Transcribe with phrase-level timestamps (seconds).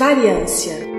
[0.00, 0.89] Variância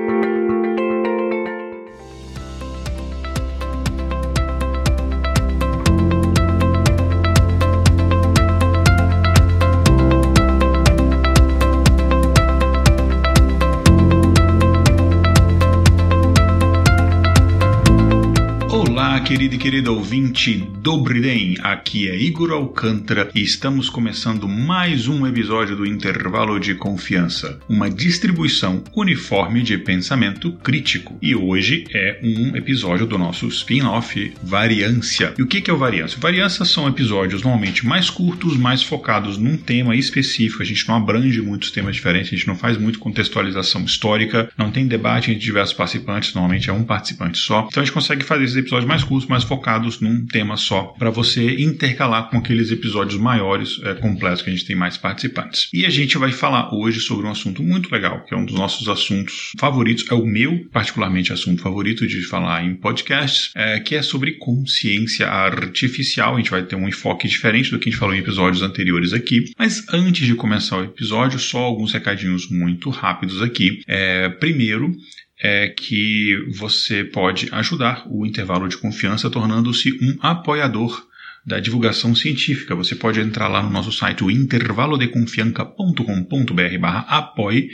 [19.32, 25.73] querido e querida ouvinte Dobriden, aqui é Igor Alcântara e estamos começando mais um episódio
[25.73, 31.17] do Intervalo de Confiança, uma distribuição uniforme de pensamento crítico.
[31.22, 35.34] E hoje é um episódio do nosso spin-off Variância.
[35.39, 36.20] E o que é o Variância?
[36.20, 40.61] Variância são episódios normalmente mais curtos, mais focados num tema específico.
[40.61, 44.72] A gente não abrange muitos temas diferentes, a gente não faz muito contextualização histórica, não
[44.72, 47.70] tem debate entre diversos participantes, normalmente é um participante só.
[47.70, 51.09] Então a gente consegue fazer esses episódios mais curtos mais focados num tema só, para
[51.09, 55.70] você intercalar com aqueles episódios maiores, é, completos, que a gente tem mais participantes.
[55.73, 58.55] E a gente vai falar hoje sobre um assunto muito legal, que é um dos
[58.55, 63.95] nossos assuntos favoritos, é o meu, particularmente, assunto favorito de falar em podcasts, é, que
[63.95, 66.35] é sobre consciência artificial.
[66.35, 69.13] A gente vai ter um enfoque diferente do que a gente falou em episódios anteriores
[69.13, 69.52] aqui.
[69.58, 73.81] Mas antes de começar o episódio, só alguns recadinhos muito rápidos aqui.
[73.88, 74.95] É, primeiro,
[75.42, 81.08] é que você pode ajudar o intervalo de confiança tornando-se um apoiador
[81.45, 82.73] da divulgação científica.
[82.75, 87.70] Você pode entrar lá no nosso site, o intervalodeconfianca.com.br barra apoie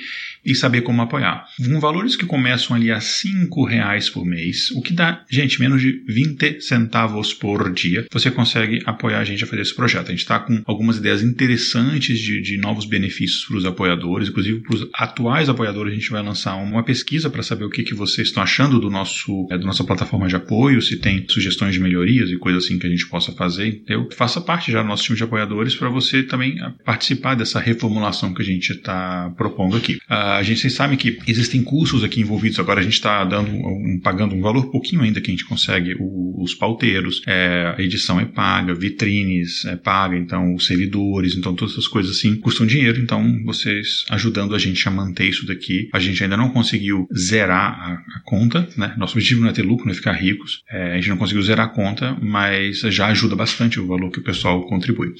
[0.45, 1.45] e saber como apoiar.
[1.57, 5.81] Com valores que começam ali a cinco reais por mês, o que dá, gente, menos
[5.81, 10.07] de 20 centavos por dia, você consegue apoiar a gente a fazer esse projeto.
[10.07, 14.61] A gente está com algumas ideias interessantes de, de novos benefícios para os apoiadores, inclusive
[14.61, 17.93] para os atuais apoiadores, a gente vai lançar uma pesquisa para saber o que, que
[17.93, 21.81] vocês estão achando do nosso, é, da nossa plataforma de apoio, se tem sugestões de
[21.81, 24.09] melhorias e coisas assim que a gente possa fazer, entendeu?
[24.15, 28.41] Faça parte já do nosso time de apoiadores para você também participar dessa reformulação que
[28.41, 29.95] a gente está propondo aqui.
[30.09, 33.99] Uh, a gente, vocês que existem cursos aqui envolvidos, agora a gente está dando um,
[34.01, 38.25] pagando um valor pouquinho ainda que a gente consegue os pauteiros, é, a edição é
[38.25, 43.43] paga, vitrines é paga, então os servidores, então todas essas coisas assim custam dinheiro, então
[43.43, 45.89] vocês ajudando a gente a manter isso daqui.
[45.93, 48.93] A gente ainda não conseguiu zerar a, a conta, né?
[48.97, 50.61] Nosso objetivo não é ter lucro, não é ficar ricos.
[50.69, 53.46] É, a gente não conseguiu zerar a conta, mas já ajuda bastante
[53.79, 55.13] o valor que o pessoal contribui.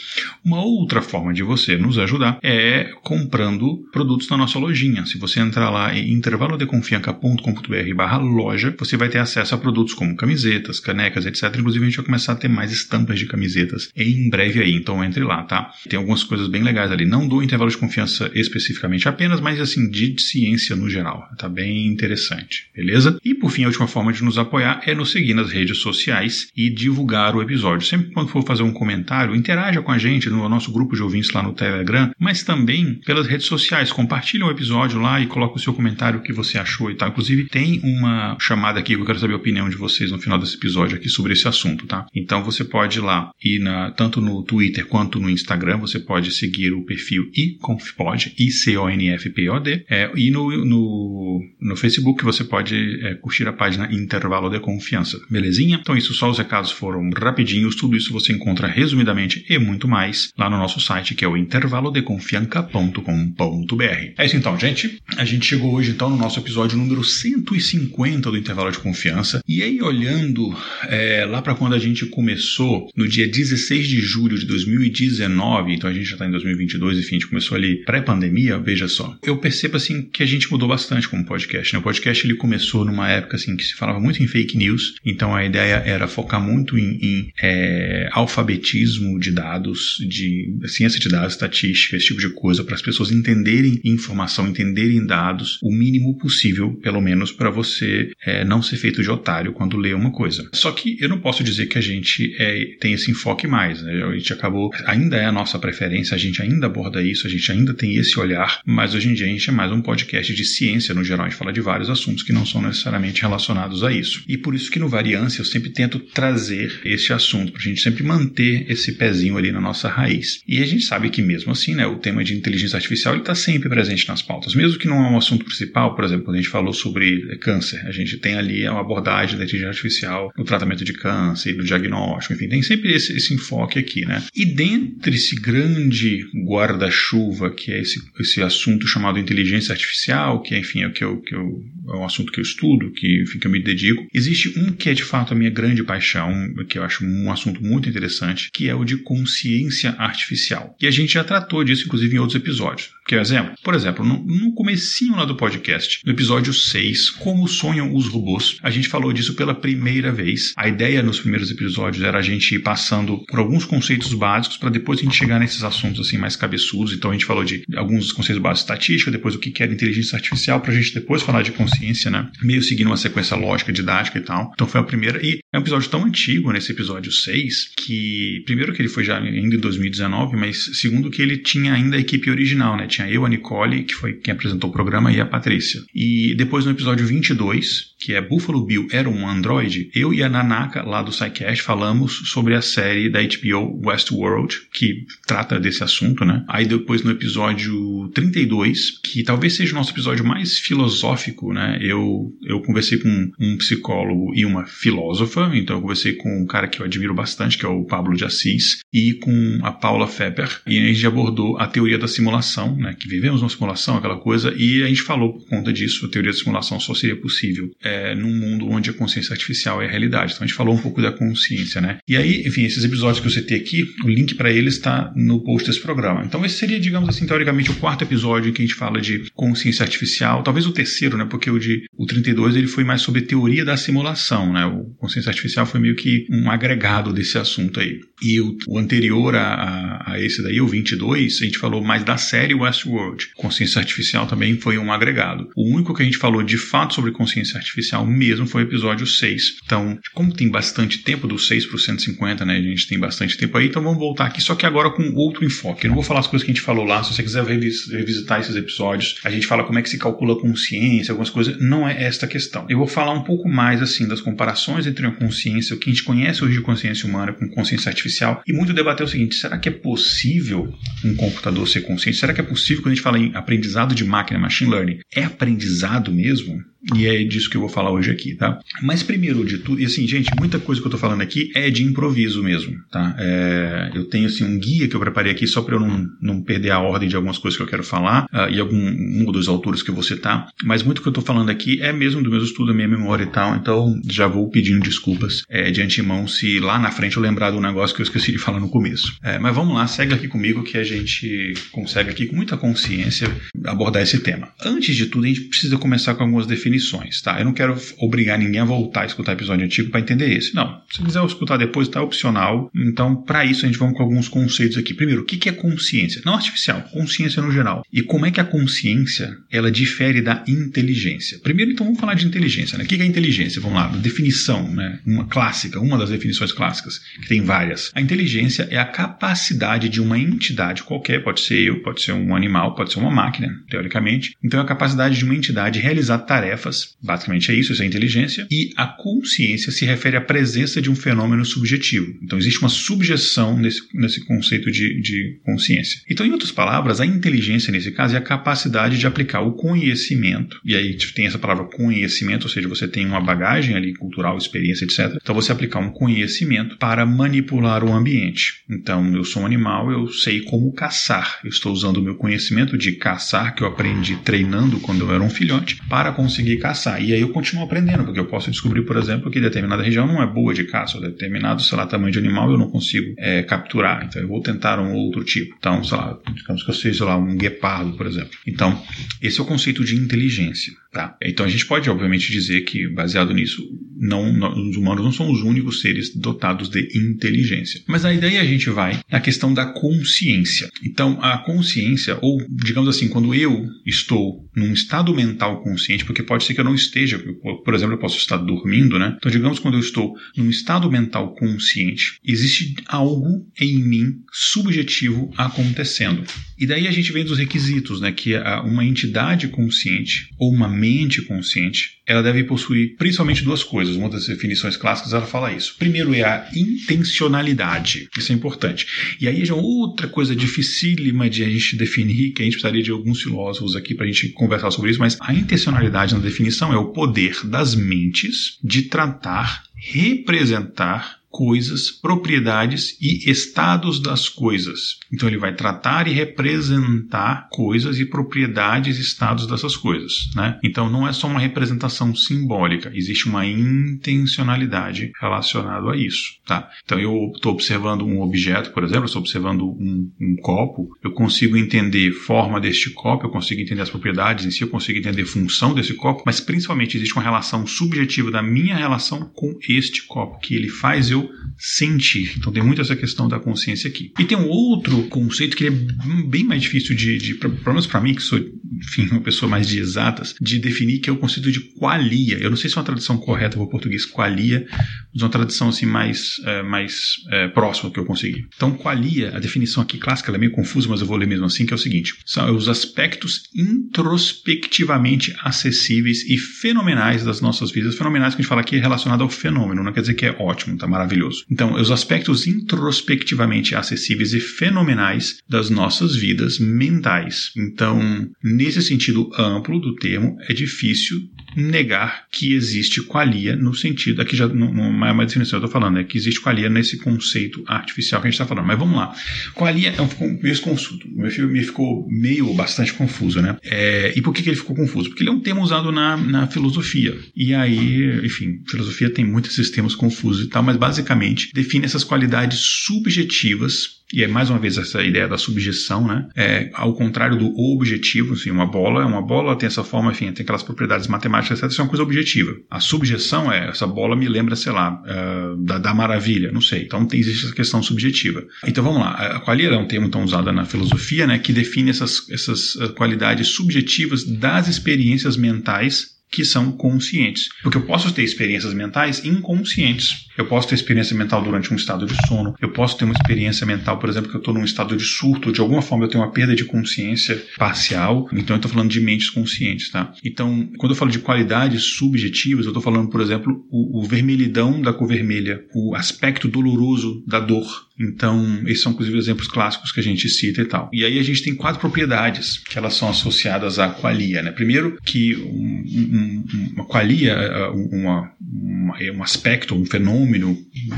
[0.44, 5.40] Uma outra forma de você nos ajudar é comprando produtos na nossa lojinha se você
[5.40, 11.26] entrar lá em intervalodeconfianca.com.br barra loja, você vai ter acesso a produtos como camisetas, canecas,
[11.26, 11.44] etc.
[11.58, 15.04] Inclusive a gente vai começar a ter mais estampas de camisetas em breve aí, então
[15.04, 15.72] entre lá, tá?
[15.90, 19.90] Tem algumas coisas bem legais ali, não do intervalo de confiança especificamente apenas, mas assim,
[19.90, 21.28] de ciência no geral.
[21.38, 23.20] Tá bem interessante, beleza?
[23.24, 26.50] E por fim, a última forma de nos apoiar é nos seguir nas redes sociais
[26.56, 27.88] e divulgar o episódio.
[27.88, 31.32] Sempre quando for fazer um comentário, interaja com a gente no nosso grupo de ouvintes
[31.32, 33.92] lá no Telegram, mas também pelas redes sociais.
[33.92, 37.10] Compartilhe o episódio lá e coloca o seu comentário, o que você achou e tal.
[37.10, 40.40] Inclusive, tem uma chamada aqui que eu quero saber a opinião de vocês no final
[40.40, 42.08] desse episódio aqui sobre esse assunto, tá?
[42.16, 46.32] Então você pode ir lá e na, tanto no Twitter quanto no Instagram, você pode
[46.32, 53.48] seguir o perfil iconfpod, I-C-O-N-F-P-O-D, é, e no, no, no Facebook você pode é, curtir
[53.48, 55.78] a página Intervalo de Confiança, belezinha?
[55.80, 60.32] Então isso, só os recados foram rapidinhos, tudo isso você encontra resumidamente e muito mais
[60.38, 64.14] lá no nosso site que é o intervalodeconfianca.com.br.
[64.18, 68.38] É isso então, gente a gente chegou hoje então no nosso episódio número 150 do
[68.38, 69.42] Intervalo de Confiança.
[69.48, 70.56] E aí, olhando
[70.88, 75.90] é, lá para quando a gente começou, no dia 16 de julho de 2019, então
[75.90, 79.18] a gente já está em 2022, enfim, a gente começou ali pré-pandemia, veja só.
[79.24, 81.74] Eu percebo assim que a gente mudou bastante como podcast.
[81.74, 81.80] Né?
[81.80, 85.36] O podcast ele começou numa época assim que se falava muito em fake news, então
[85.36, 91.34] a ideia era focar muito em, em é, alfabetismo de dados, de ciência de dados,
[91.34, 96.18] estatística, esse tipo de coisa, para as pessoas entenderem informação, entenderem entenderem dados o mínimo
[96.18, 100.48] possível, pelo menos para você é, não ser feito de otário quando lê uma coisa.
[100.54, 103.82] Só que eu não posso dizer que a gente é, tem esse enfoque mais.
[103.82, 104.04] Né?
[104.04, 107.52] A gente acabou, ainda é a nossa preferência, a gente ainda aborda isso, a gente
[107.52, 110.46] ainda tem esse olhar, mas hoje em dia a gente é mais um podcast de
[110.46, 111.26] ciência no geral.
[111.26, 114.24] A gente fala de vários assuntos que não são necessariamente relacionados a isso.
[114.28, 117.82] E por isso que no Variância eu sempre tento trazer esse assunto, para a gente
[117.88, 120.42] sempre manter esse pezinho ali na nossa raiz.
[120.48, 123.70] E a gente sabe que mesmo assim, né, o tema de inteligência artificial está sempre
[123.70, 126.50] presente nas pautas mesmo que não é um assunto principal, por exemplo, quando a gente
[126.50, 130.94] falou sobre câncer, a gente tem ali uma abordagem da inteligência artificial no tratamento de
[130.94, 134.24] câncer, do diagnóstico, enfim, tem sempre esse, esse enfoque aqui, né?
[134.36, 140.82] E dentre esse grande guarda-chuva que é esse, esse assunto chamado inteligência artificial, que enfim
[140.82, 143.48] é o que eu, que eu é um assunto que eu estudo, que, enfim, que
[143.48, 146.84] eu me dedico, existe um que é de fato a minha grande paixão, que eu
[146.84, 150.76] acho um assunto muito interessante, que é o de consciência artificial.
[150.82, 152.90] E a gente já tratou disso, inclusive, em outros episódios.
[153.08, 153.56] Quer exemplo?
[153.64, 158.58] Por exemplo, no, no comecinho lá do podcast, no episódio 6, Como Sonham os Robôs,
[158.62, 160.54] a gente falou disso pela primeira vez.
[160.58, 164.70] A ideia nos primeiros episódios era a gente ir passando por alguns conceitos básicos para
[164.70, 166.92] depois a gente chegar nesses assuntos assim mais cabeçudos.
[166.92, 170.18] Então a gente falou de alguns conceitos básicos de estatística, depois o que é inteligência
[170.18, 172.30] artificial, para a gente depois falar de consciência, né?
[172.44, 174.52] Meio seguindo uma sequência lógica, didática e tal.
[174.54, 175.26] Então foi a primeira.
[175.26, 179.18] E é um episódio tão antigo, nesse episódio 6, que primeiro que ele foi já
[179.18, 182.86] ainda em 2019, mas segundo que ele tinha ainda a equipe original, né?
[182.98, 185.80] Tinha eu, a Nicole, que foi quem apresentou o programa, e a Patrícia.
[185.94, 190.30] E depois no episódio 22, que é Buffalo Bill era um androide, eu e a
[190.30, 196.24] Nanaka lá do SciCast falamos sobre a série da HBO Westworld, que trata desse assunto,
[196.24, 196.44] né?
[196.48, 201.80] Aí depois no episódio 32, que talvez seja o nosso episódio mais filosófico, né?
[201.82, 206.68] Eu, eu conversei com um psicólogo e uma filósofa, então eu conversei com um cara
[206.68, 210.62] que eu admiro bastante, que é o Pablo de Assis, e com a Paula Feber,
[210.68, 212.96] e a gente abordou a teoria da simulação, né?
[212.98, 216.32] Que vivemos uma simulação, aquela coisa, e a gente falou por conta disso, a teoria
[216.32, 220.34] da simulação só seria possível é, num mundo onde a consciência artificial é a realidade.
[220.34, 222.00] Então a gente falou um pouco da consciência, né?
[222.08, 225.44] E aí, enfim, esses episódios que eu citei aqui, o link para eles está no
[225.44, 226.24] post desse programa.
[226.26, 229.32] Então esse seria, digamos assim, teoricamente o quarto episódio em que a gente fala de
[229.34, 231.26] consciência artificial, talvez o terceiro, né?
[231.26, 234.66] Porque o de o 32 ele foi mais sobre teoria da simulação, né?
[234.66, 238.00] O consciência artificial foi meio que um agregado desse assunto aí.
[238.22, 242.04] E o, o anterior a, a, a, esse daí, o 22, a gente falou mais
[242.04, 243.30] da série Westworld.
[243.36, 245.50] Consciência artificial também foi um agregado.
[245.56, 249.06] O único que a gente falou de fato sobre consciência artificial mesmo foi o episódio
[249.06, 249.58] 6.
[249.66, 252.58] Então, como tem bastante tempo, do 6 para o 150, né?
[252.58, 255.46] A gente tem bastante tempo aí, então vamos voltar aqui, só que agora com outro
[255.46, 255.86] enfoque.
[255.86, 258.40] Eu não vou falar as coisas que a gente falou lá, se você quiser revisitar
[258.40, 261.60] esses episódios, a gente fala como é que se calcula a consciência, algumas coisas.
[261.60, 262.66] Não é esta questão.
[262.70, 265.94] Eu vou falar um pouco mais, assim, das comparações entre a consciência, o que a
[265.94, 269.36] gente conhece hoje de consciência humana com consciência artificial artificial e muito debater o seguinte:
[269.36, 270.74] será que é possível
[271.04, 272.18] um computador ser consciente?
[272.18, 275.24] Será que é possível, quando a gente fala em aprendizado de máquina, machine learning, é
[275.24, 276.58] aprendizado mesmo?
[276.96, 278.60] E é disso que eu vou falar hoje aqui, tá?
[278.82, 281.70] Mas primeiro de tudo, e assim, gente, muita coisa que eu tô falando aqui é
[281.70, 283.16] de improviso mesmo, tá?
[283.18, 286.42] É, eu tenho, assim, um guia que eu preparei aqui só para eu não, não
[286.42, 289.48] perder a ordem de algumas coisas que eu quero falar uh, e algum um dos
[289.48, 292.30] autores que eu vou citar, mas muito que eu tô falando aqui é mesmo do
[292.30, 296.28] meu estudo, da minha memória e tal, então já vou pedindo desculpas é, de antemão
[296.28, 299.18] se lá na frente eu lembrar do negócio que eu esqueci de falar no começo.
[299.24, 303.30] É, mas vamos lá, segue aqui comigo que a gente consegue aqui com muita consciência
[303.66, 304.50] abordar esse tema.
[304.64, 307.40] Antes de tudo, a gente precisa começar com algumas definições, tá?
[307.40, 310.54] Eu não quero obrigar ninguém a voltar a escutar episódio antigo para entender esse.
[310.54, 310.80] Não.
[310.92, 312.70] Se quiser escutar depois, tá opcional.
[312.76, 314.94] Então, para isso, a gente vai com alguns conceitos aqui.
[314.94, 316.22] Primeiro, o que é consciência?
[316.24, 317.84] Não artificial, consciência no geral.
[317.92, 321.40] E como é que a consciência ela difere da inteligência?
[321.40, 322.78] Primeiro, então, vamos falar de inteligência.
[322.78, 322.84] Né?
[322.84, 323.60] O que é inteligência?
[323.60, 325.00] Vamos lá, definição, né?
[325.06, 327.92] Uma clássica, uma das definições clássicas, que tem várias.
[327.96, 332.36] A inteligência é a capacidade de uma entidade qualquer, pode ser eu, pode ser um
[332.36, 334.36] animal, pode ser uma máquina, teoricamente.
[334.44, 336.96] Então, é a capacidade de uma entidade realizar tarefas.
[337.02, 338.48] Basicamente é isso, isso é inteligência.
[338.50, 342.14] E a consciência se refere à presença de um fenômeno subjetivo.
[342.24, 346.02] Então existe uma subjeção nesse, nesse conceito de, de consciência.
[346.10, 350.60] Então, em outras palavras, a inteligência nesse caso é a capacidade de aplicar o conhecimento.
[350.64, 354.86] E aí tem essa palavra conhecimento, ou seja, você tem uma bagagem ali cultural, experiência,
[354.86, 355.18] etc.
[355.22, 358.64] Então você aplicar um conhecimento para manipular o ambiente.
[358.70, 361.40] Então eu sou um animal, eu sei como caçar.
[361.44, 365.24] Eu estou usando o meu conhecimento de caçar que eu aprendi treinando quando eu era
[365.24, 367.02] um filhote para conseguir conseguir caçar.
[367.02, 370.24] E aí eu continuo aprendendo, porque eu posso descobrir, por exemplo, que determinada região não
[370.24, 373.44] é boa de caça, ou determinado, sei lá, tamanho de animal eu não consigo é,
[373.44, 374.04] capturar.
[374.06, 375.56] Então eu vou tentar um outro tipo.
[375.60, 378.32] Então, sei lá, digamos que eu seja, sei lá, um guepardo, por exemplo.
[378.48, 378.82] Então,
[379.22, 380.74] esse é o conceito de inteligência.
[380.98, 381.16] Tá?
[381.22, 383.62] Então a gente pode, obviamente, dizer que, baseado nisso,
[383.96, 387.84] não, não, os humanos não são os únicos seres dotados de inteligência.
[387.88, 390.68] Mas a ideia a gente vai na questão da consciência.
[390.84, 396.46] Então, a consciência, ou digamos assim, quando eu estou num estado mental consciente, porque pode
[396.46, 397.20] ser que eu não esteja,
[397.64, 399.16] por exemplo, eu posso estar dormindo, né?
[399.20, 406.24] Então, digamos quando eu estou num estado mental consciente, existe algo em mim subjetivo acontecendo.
[406.58, 408.12] E daí a gente vem dos requisitos, né?
[408.12, 408.34] Que
[408.66, 410.87] uma entidade consciente ou uma mente
[411.24, 413.96] consciente, ela deve possuir principalmente duas coisas.
[413.96, 415.76] Uma das definições clássicas ela fala isso.
[415.78, 418.08] Primeiro é a intencionalidade.
[418.18, 418.88] Isso é importante.
[419.20, 422.92] E aí já outra coisa dificílima de a gente definir, que a gente precisaria de
[422.92, 426.78] alguns filósofos aqui para a gente conversar sobre isso, mas a intencionalidade na definição é
[426.78, 434.98] o poder das mentes de tratar, representar coisas, propriedades e estados das coisas.
[435.14, 440.32] Então ele vai tratar e representar coisas e propriedades e estados dessas coisas.
[440.36, 440.58] Né?
[440.64, 446.40] Então não é só uma representação simbólica, existe uma intencionalidade relacionada a isso.
[446.44, 446.72] Tá?
[446.84, 451.56] Então eu estou observando um objeto, por exemplo, estou observando um, um copo, eu consigo
[451.56, 455.76] entender forma deste copo, eu consigo entender as propriedades em si, eu consigo entender função
[455.76, 460.56] desse copo, mas principalmente existe uma relação subjetiva da minha relação com este copo, que
[460.56, 461.27] ele faz eu
[461.58, 462.34] sentir.
[462.38, 464.12] Então tem muito essa questão da consciência aqui.
[464.20, 468.00] E tem um outro conceito que é bem mais difícil de, de pelo menos para
[468.00, 471.52] mim, que sou, enfim, uma pessoa mais de exatas, de definir, que é o conceito
[471.52, 472.38] de qualia.
[472.38, 474.68] Eu não sei se é uma tradução correta para o português qualia,
[475.14, 478.46] mas uma tradução assim mais, é, mais é, próxima que eu consegui.
[478.56, 481.46] Então, qualia, a definição aqui clássica, ela é meio confusa, mas eu vou ler mesmo
[481.46, 487.96] assim, que é o seguinte: são os aspectos introspectivamente acessíveis e fenomenais das nossas vidas.
[487.96, 490.36] Fenomenais que a gente fala aqui é relacionado ao fenômeno, não quer dizer que é
[490.40, 491.17] ótimo, tá maravilhoso.
[491.50, 497.52] Então, os aspectos introspectivamente acessíveis e fenomenais das nossas vidas mentais.
[497.56, 501.18] Então, nesse sentido amplo do termo, é difícil
[501.58, 505.82] negar que existe qualia no sentido, aqui já não, é uma definição que eu estou
[505.82, 508.68] falando, é que existe qualia nesse conceito artificial que a gente está falando.
[508.68, 509.14] Mas vamos lá.
[509.56, 511.08] Qualia é um meio consulto.
[511.10, 513.58] Meu filho me ficou meio bastante confuso, né?
[513.64, 515.10] É, e por que, que ele ficou confuso?
[515.10, 517.18] Porque ele é um termo usado na, na filosofia.
[517.36, 522.60] E aí, enfim, filosofia tem muitos sistemas confusos e tal, mas basicamente define essas qualidades
[522.60, 526.30] subjetivas e é mais uma vez essa ideia da subjeção, né?
[526.36, 530.32] É, ao contrário do objetivo, assim, uma bola é uma bola, tem essa forma, enfim,
[530.32, 531.72] tem aquelas propriedades matemáticas, etc.
[531.72, 532.56] Isso é uma coisa objetiva.
[532.70, 536.84] A subjeção é, essa bola me lembra, sei lá, uh, da, da maravilha, não sei.
[536.84, 538.46] Então tem, existe essa questão subjetiva.
[538.66, 539.12] Então vamos lá.
[539.12, 541.38] A qualia é um termo tão usado na filosofia, né?
[541.38, 547.48] Que define essas, essas uh, qualidades subjetivas das experiências mentais que são conscientes.
[547.64, 550.28] Porque eu posso ter experiências mentais inconscientes.
[550.38, 552.54] Eu posso ter experiência mental durante um estado de sono.
[552.62, 555.52] Eu posso ter uma experiência mental, por exemplo, que eu estou num estado de surto.
[555.52, 558.28] De alguma forma eu tenho uma perda de consciência parcial.
[558.34, 560.14] Então eu estou falando de mentes conscientes, tá?
[560.24, 564.82] Então, quando eu falo de qualidades subjetivas, eu estou falando, por exemplo, o, o vermelhidão
[564.82, 567.87] da cor vermelha, o aspecto doloroso da dor.
[568.00, 570.90] Então, esses são inclusive exemplos clássicos que a gente cita e tal.
[570.94, 574.52] E aí a gente tem quatro propriedades que elas são associadas à qualia, né?
[574.52, 577.36] Primeiro, que um, um, uma qualia,
[577.72, 580.58] uma, uma, um aspecto, um fenômeno,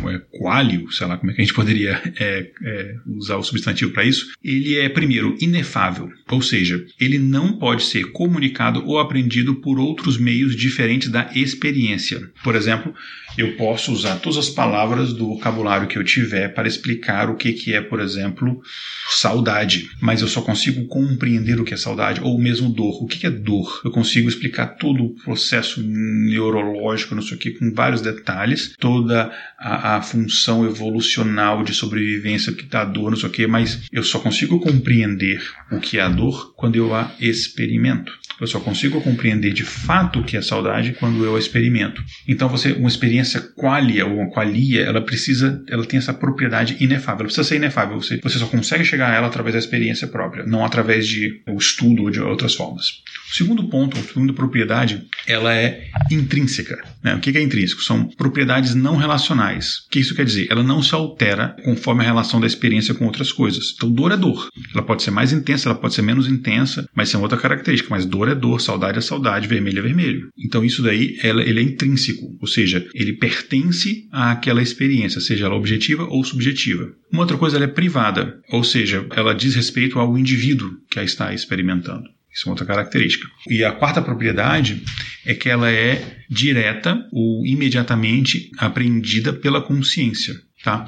[0.09, 3.91] é, qualio, sei lá como é que a gente poderia é, é, usar o substantivo
[3.91, 9.55] para isso, ele é, primeiro, inefável, ou seja, ele não pode ser comunicado ou aprendido
[9.55, 12.29] por outros meios diferentes da experiência.
[12.43, 12.93] Por exemplo,
[13.37, 17.53] eu posso usar todas as palavras do vocabulário que eu tiver para explicar o que,
[17.53, 18.61] que é, por exemplo,
[19.09, 23.03] saudade, mas eu só consigo compreender o que é saudade, ou mesmo dor.
[23.03, 23.81] O que é dor?
[23.85, 29.31] Eu consigo explicar todo o processo neurológico, não sei o que, com vários detalhes, toda
[29.57, 34.03] a, a função evolucional de sobrevivência que dá dor, não sei o que, mas eu
[34.03, 36.18] só consigo compreender o que é a dor
[36.55, 38.11] quando eu a experimento.
[38.39, 42.01] Eu só consigo compreender de fato o que é saudade quando eu a experimento.
[42.27, 47.21] Então você, uma experiência qualia ou uma qualia, ela precisa, ela tem essa propriedade inefável.
[47.21, 47.99] Ela precisa ser inefável.
[48.01, 51.57] Você, você só consegue chegar a ela através da experiência própria, não através de o
[51.57, 53.01] estudo ou de outras formas.
[53.31, 56.83] O segundo ponto, a segunda propriedade, ela é intrínseca.
[57.03, 57.13] Né?
[57.13, 57.83] O que é intrínseco?
[57.83, 59.85] São propriedades não relacionais.
[59.85, 60.47] O que isso quer dizer?
[60.49, 63.73] Ela não se altera conforme a relação da experiência com outras coisas.
[63.75, 64.49] Então, dor é dor.
[64.73, 67.89] Ela pode ser mais intensa, ela pode ser menos intensa, mas é outra característica.
[67.91, 70.29] Mas dor é dor, saudade é saudade, vermelho é vermelho.
[70.37, 75.55] Então, isso daí, ela, ele é intrínseco, ou seja, ele pertence àquela experiência, seja ela
[75.55, 76.89] objetiva ou subjetiva.
[77.11, 81.03] Uma outra coisa, ela é privada, ou seja, ela diz respeito ao indivíduo que a
[81.03, 82.09] está experimentando.
[82.33, 83.27] Isso é outra característica.
[83.49, 84.83] E a quarta propriedade
[85.25, 90.35] é que ela é direta ou imediatamente apreendida pela consciência.
[90.63, 90.85] Tá?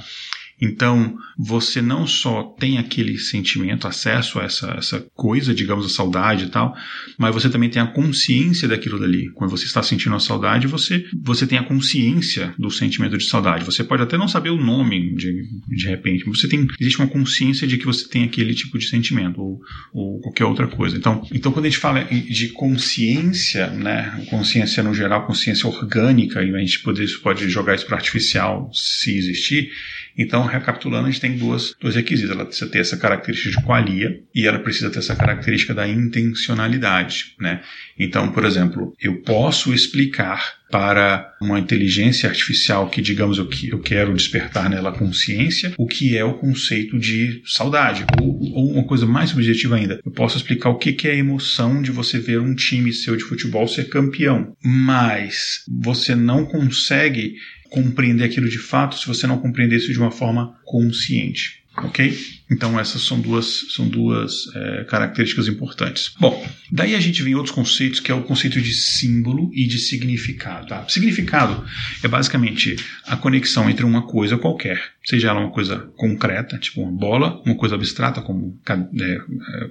[0.61, 6.45] Então, você não só tem aquele sentimento, acesso a essa, essa coisa, digamos, a saudade
[6.45, 6.75] e tal,
[7.17, 9.31] mas você também tem a consciência daquilo dali.
[9.31, 13.65] Quando você está sentindo a saudade, você, você tem a consciência do sentimento de saudade.
[13.65, 17.07] Você pode até não saber o nome de, de repente, mas você tem, existe uma
[17.07, 19.59] consciência de que você tem aquele tipo de sentimento ou,
[19.91, 20.95] ou qualquer outra coisa.
[20.95, 26.53] Então, então, quando a gente fala de consciência, né, consciência no geral, consciência orgânica, e
[26.53, 29.71] a gente pode, pode jogar isso para artificial se existir,
[30.17, 32.31] então, recapitulando, a gente tem duas, dois requisitos.
[32.31, 37.35] Ela precisa ter essa característica de qualia e ela precisa ter essa característica da intencionalidade.
[37.39, 37.61] Né?
[37.97, 44.13] Então, por exemplo, eu posso explicar para uma inteligência artificial que, digamos, eu, eu quero
[44.13, 48.05] despertar nela consciência, o que é o conceito de saudade.
[48.21, 51.15] Ou, ou uma coisa mais subjetiva ainda, eu posso explicar o que, que é a
[51.15, 54.55] emoção de você ver um time seu de futebol ser campeão.
[54.63, 57.35] Mas você não consegue
[57.71, 61.63] compreender aquilo de fato se você não compreender isso de uma forma consciente.
[61.77, 62.13] Ok?
[62.51, 66.13] Então essas são duas, são duas é, características importantes.
[66.19, 69.79] Bom, daí a gente vem outros conceitos, que é o conceito de símbolo e de
[69.79, 70.67] significado.
[70.67, 70.85] Tá?
[70.89, 71.63] Significado
[72.03, 72.75] é basicamente
[73.07, 77.55] a conexão entre uma coisa qualquer, seja ela uma coisa concreta, tipo uma bola, uma
[77.55, 79.21] coisa abstrata como, é,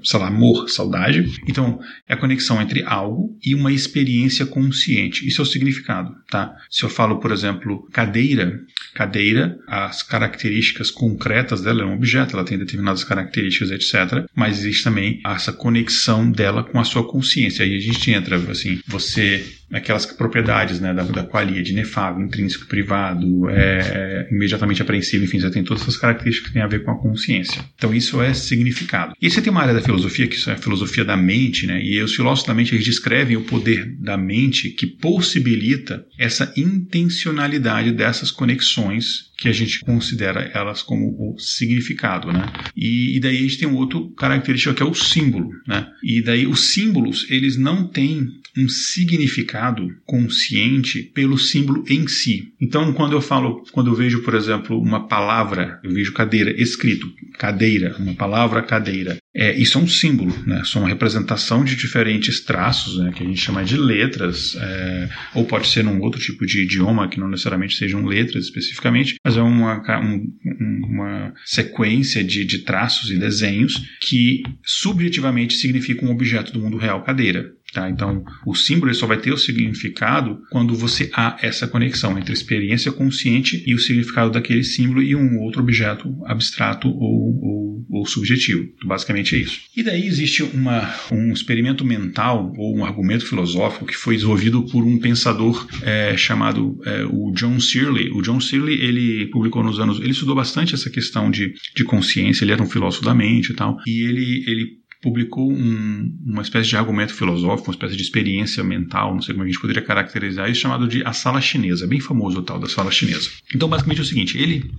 [0.03, 1.25] sei lá, amor, saudade.
[1.47, 5.27] Então, é a conexão entre algo e uma experiência consciente.
[5.27, 6.57] Isso é o significado, tá?
[6.71, 8.61] Se eu falo, por exemplo, cadeira,
[8.95, 14.27] cadeira, as características concretas dela é um objeto, ela tem determinadas características, etc.
[14.35, 17.65] Mas existe também essa conexão dela com a sua consciência.
[17.65, 22.67] Aí a gente entra, assim, você aquelas propriedades né, da, da qualia de inefável, intrínseco,
[22.67, 26.85] privado, é, é, imediatamente apreensível, enfim, você tem todas essas características que têm a ver
[26.85, 27.63] com a consciência.
[27.77, 29.15] Então isso é significado.
[29.21, 32.03] E você tem uma área da filosofia, que é a filosofia da mente, né, e
[32.03, 38.31] os filósofos da mente eles descrevem o poder da mente que possibilita essa intencionalidade dessas
[38.31, 42.45] conexões que a gente considera elas como o significado, né?
[42.77, 45.87] E, e, daí a gente tem um outro característica que é o símbolo, né?
[46.05, 52.53] E daí os símbolos, eles não têm um significado consciente pelo símbolo em si.
[52.61, 57.07] Então, quando eu falo, quando eu vejo, por exemplo, uma palavra, eu vejo cadeira escrito,
[57.39, 60.63] cadeira, uma palavra cadeira, é, isso é um símbolo, né?
[60.65, 63.13] São uma representação de diferentes traços, né?
[63.15, 67.09] Que a gente chama de letras, é, ou pode ser num outro tipo de idioma
[67.09, 70.37] que não necessariamente sejam letras especificamente, mas é uma, um,
[70.85, 77.05] uma sequência de, de traços e desenhos que subjetivamente significam um objeto do mundo real,
[77.05, 77.53] cadeira.
[77.73, 77.89] Tá?
[77.89, 82.91] Então, o símbolo só vai ter o significado quando você há essa conexão entre experiência
[82.91, 88.69] consciente e o significado daquele símbolo e um outro objeto abstrato ou, ou, ou subjetivo.
[88.75, 89.61] Então, basicamente é isso.
[89.77, 94.83] E daí existe uma, um experimento mental ou um argumento filosófico que foi desenvolvido por
[94.83, 98.11] um pensador é, chamado é, o John Searle.
[98.11, 102.45] O John Searle ele publicou nos anos, ele estudou bastante essa questão de, de consciência.
[102.45, 103.77] Ele era um filósofo da mente e tal.
[103.87, 109.15] E ele ele publicou um, uma espécie de argumento filosófico, uma espécie de experiência mental,
[109.15, 112.41] não sei como a gente poderia caracterizar isso, chamado de a sala chinesa, bem famoso
[112.41, 113.31] o tal da sala chinesa.
[113.55, 114.71] Então, basicamente é o seguinte, ele,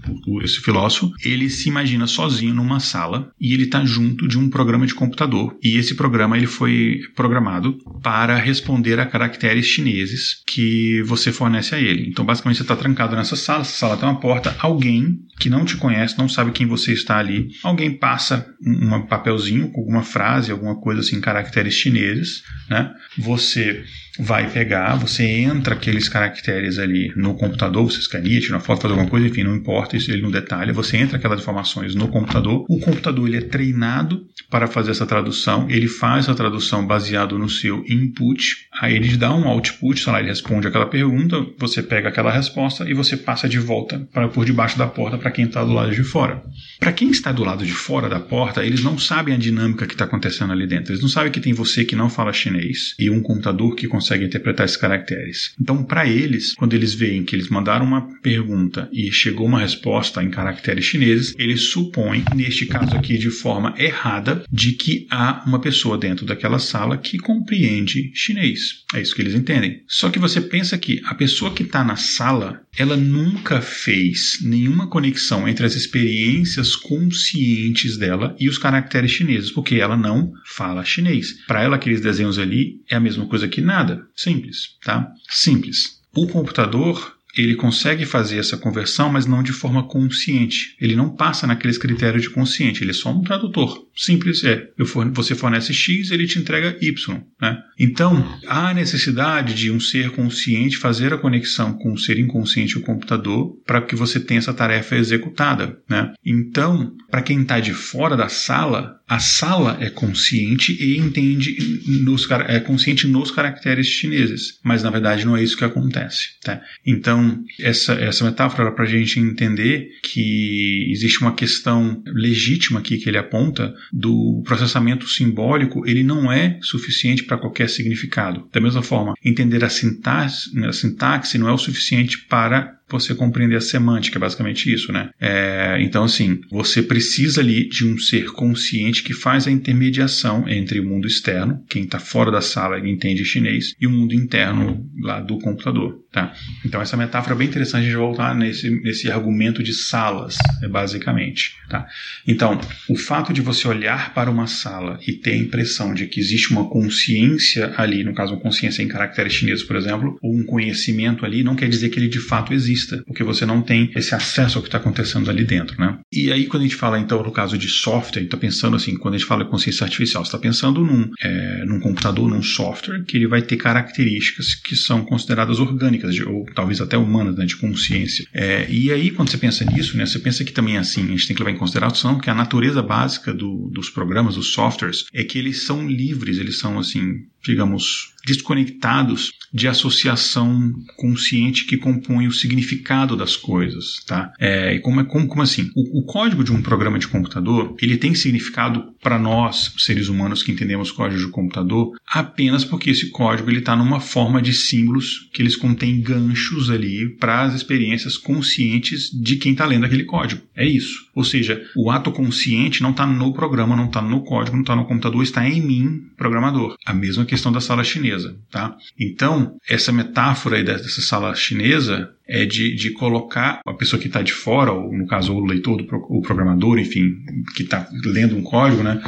[0.44, 4.86] esse filósofo, ele se imagina sozinho numa sala e ele está junto de um programa
[4.86, 11.32] de computador e esse programa ele foi programado para responder a caracteres chineses que você
[11.32, 12.08] fornece a ele.
[12.08, 15.66] Então, basicamente você está trancado nessa sala, essa sala tem uma porta, alguém que não
[15.66, 20.52] te conhece, não sabe quem você está ali, alguém passa um papelzinho com alguma frase,
[20.52, 22.92] alguma coisa assim, caracteres chineses, né?
[23.18, 23.84] Você
[24.20, 28.92] vai pegar, você entra aqueles caracteres ali no computador, você escaneia, tira uma foto, faz
[28.92, 32.66] alguma coisa, enfim, não importa isso ele não detalha, você entra aquelas informações no computador,
[32.70, 37.50] o computador ele é treinado para fazer essa tradução, ele faz a tradução baseado no
[37.50, 42.10] seu input, aí ele dá um output, sei lá, ele responde aquela pergunta, você pega
[42.10, 45.64] aquela resposta e você passa de volta para por debaixo da porta para quem está
[45.64, 46.44] do lado de fora.
[46.80, 49.94] Para quem está do lado de fora da porta, eles não sabem a dinâmica que
[49.94, 53.08] está acontecendo ali dentro, eles não sabem que tem você que não fala chinês e
[53.08, 55.54] um computador que consegue interpretar esses caracteres.
[55.62, 60.24] Então, para eles, quando eles veem que eles mandaram uma pergunta e chegou uma resposta
[60.24, 65.60] em caracteres chineses, eles supõem, neste caso aqui de forma errada, de que há uma
[65.60, 68.71] pessoa dentro daquela sala que compreende chinês.
[68.94, 69.84] É isso que eles entendem.
[69.88, 74.88] Só que você pensa que a pessoa que está na sala, ela nunca fez nenhuma
[74.88, 81.34] conexão entre as experiências conscientes dela e os caracteres chineses, porque ela não fala chinês.
[81.48, 84.06] Para ela, aqueles desenhos ali é a mesma coisa que nada.
[84.16, 85.08] Simples, tá?
[85.30, 86.02] Simples.
[86.14, 90.76] O computador ele consegue fazer essa conversão, mas não de forma consciente.
[90.80, 93.88] Ele não passa naqueles critérios de consciente, ele é só um tradutor.
[94.02, 94.68] Simples é.
[95.14, 97.22] você fornece X, ele te entrega Y.
[97.40, 97.62] Né?
[97.78, 102.82] Então, há necessidade de um ser consciente fazer a conexão com o ser inconsciente, o
[102.82, 105.78] computador, para que você tenha essa tarefa executada.
[105.88, 106.14] Né?
[106.26, 111.54] Então, para quem está de fora da sala, a sala é consciente e entende
[111.86, 116.30] nos, é consciente nos caracteres chineses, mas na verdade não é isso que acontece.
[116.42, 116.62] Tá?
[116.86, 122.98] Então, essa, essa metáfora é para a gente entender que existe uma questão legítima aqui
[122.98, 128.48] que ele aponta do processamento simbólico, ele não é suficiente para qualquer significado.
[128.52, 133.56] Da mesma forma, entender a sintaxe, a sintaxe não é o suficiente para você compreender
[133.56, 135.10] a semântica, é basicamente isso, né?
[135.20, 140.80] É, então, assim, você precisa ali de um ser consciente que faz a intermediação entre
[140.80, 144.86] o mundo externo, quem está fora da sala e entende chinês, e o mundo interno
[145.00, 146.34] lá do computador, tá?
[146.66, 151.56] Então, essa metáfora é bem interessante de voltar nesse, nesse argumento de salas, é basicamente,
[151.70, 151.86] tá?
[152.28, 156.20] Então, o fato de você olhar para uma sala e ter a impressão de que
[156.20, 160.44] existe uma consciência ali, no caso, uma consciência em caracteres chineses, por exemplo, ou um
[160.44, 163.92] conhecimento ali, não quer dizer que ele de fato existe vista, porque você não tem
[163.96, 166.00] esse acesso ao que está acontecendo ali dentro, né?
[166.12, 169.16] E aí, quando a gente fala, então, no caso de software, está pensando assim, quando
[169.16, 173.28] a gente fala consciência artificial, está pensando num, é, num computador, num software, que ele
[173.28, 178.26] vai ter características que são consideradas orgânicas, de, ou talvez até humanas, né, de consciência.
[178.34, 181.28] É, e aí, quando você pensa nisso, né, você pensa que também, assim, a gente
[181.28, 185.24] tem que levar em consideração que a natureza básica do, dos programas, dos softwares, é
[185.24, 187.02] que eles são livres, eles são, assim,
[187.44, 194.32] digamos, desconectados de associação consciente que compõe o significado das coisas, tá?
[194.40, 195.70] É, como, é, como, como assim?
[195.76, 200.42] O, o, código de um programa de computador, ele tem significado para nós, seres humanos
[200.42, 205.30] que entendemos código de computador, apenas porque esse código ele está numa forma de símbolos
[205.34, 210.42] que eles contêm ganchos ali para as experiências conscientes de quem está lendo aquele código.
[210.56, 211.08] É isso.
[211.14, 214.76] Ou seja, o ato consciente não está no programa, não está no código, não está
[214.76, 216.76] no computador, está em mim, programador.
[216.86, 218.76] A mesma questão da sala chinesa, tá?
[219.00, 224.22] Então, essa metáfora aí dessa sala chinesa é de, de colocar a pessoa que está
[224.22, 227.18] de fora, ou no caso o leitor, do, o programador, enfim,
[227.56, 229.02] que está lendo um código, né?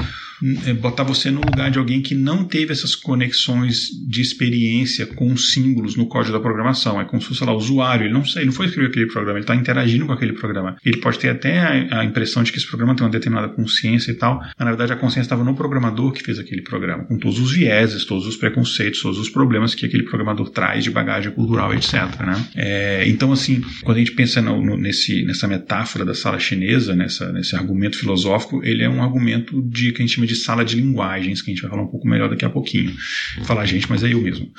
[0.68, 5.38] É botar você no lugar de alguém que não teve essas conexões de experiência com
[5.38, 7.00] símbolos no código da programação.
[7.00, 8.06] É como se fosse lá, o usuário.
[8.06, 10.76] Ele não ele não foi escrever aquele programa, ele está interagindo com aquele programa.
[10.84, 14.12] Ele pode ter até a, a, impressão de que esse programa tem uma determinada consciência
[14.12, 17.18] e tal, mas na verdade a consciência estava no programador que fez aquele programa, com
[17.18, 21.32] todos os vieses, todos os preconceitos, todos os problemas que aquele programador traz de bagagem
[21.32, 21.94] cultural, etc.
[22.20, 22.46] Né?
[22.56, 26.96] É, então, assim, quando a gente pensa no, no, nesse, nessa metáfora da sala chinesa,
[26.96, 30.66] nessa, nesse argumento filosófico, ele é um argumento de que a gente chama de sala
[30.66, 32.92] de linguagens, que a gente vai falar um pouco melhor daqui a pouquinho.
[33.44, 34.52] Falar gente, mas é eu mesmo.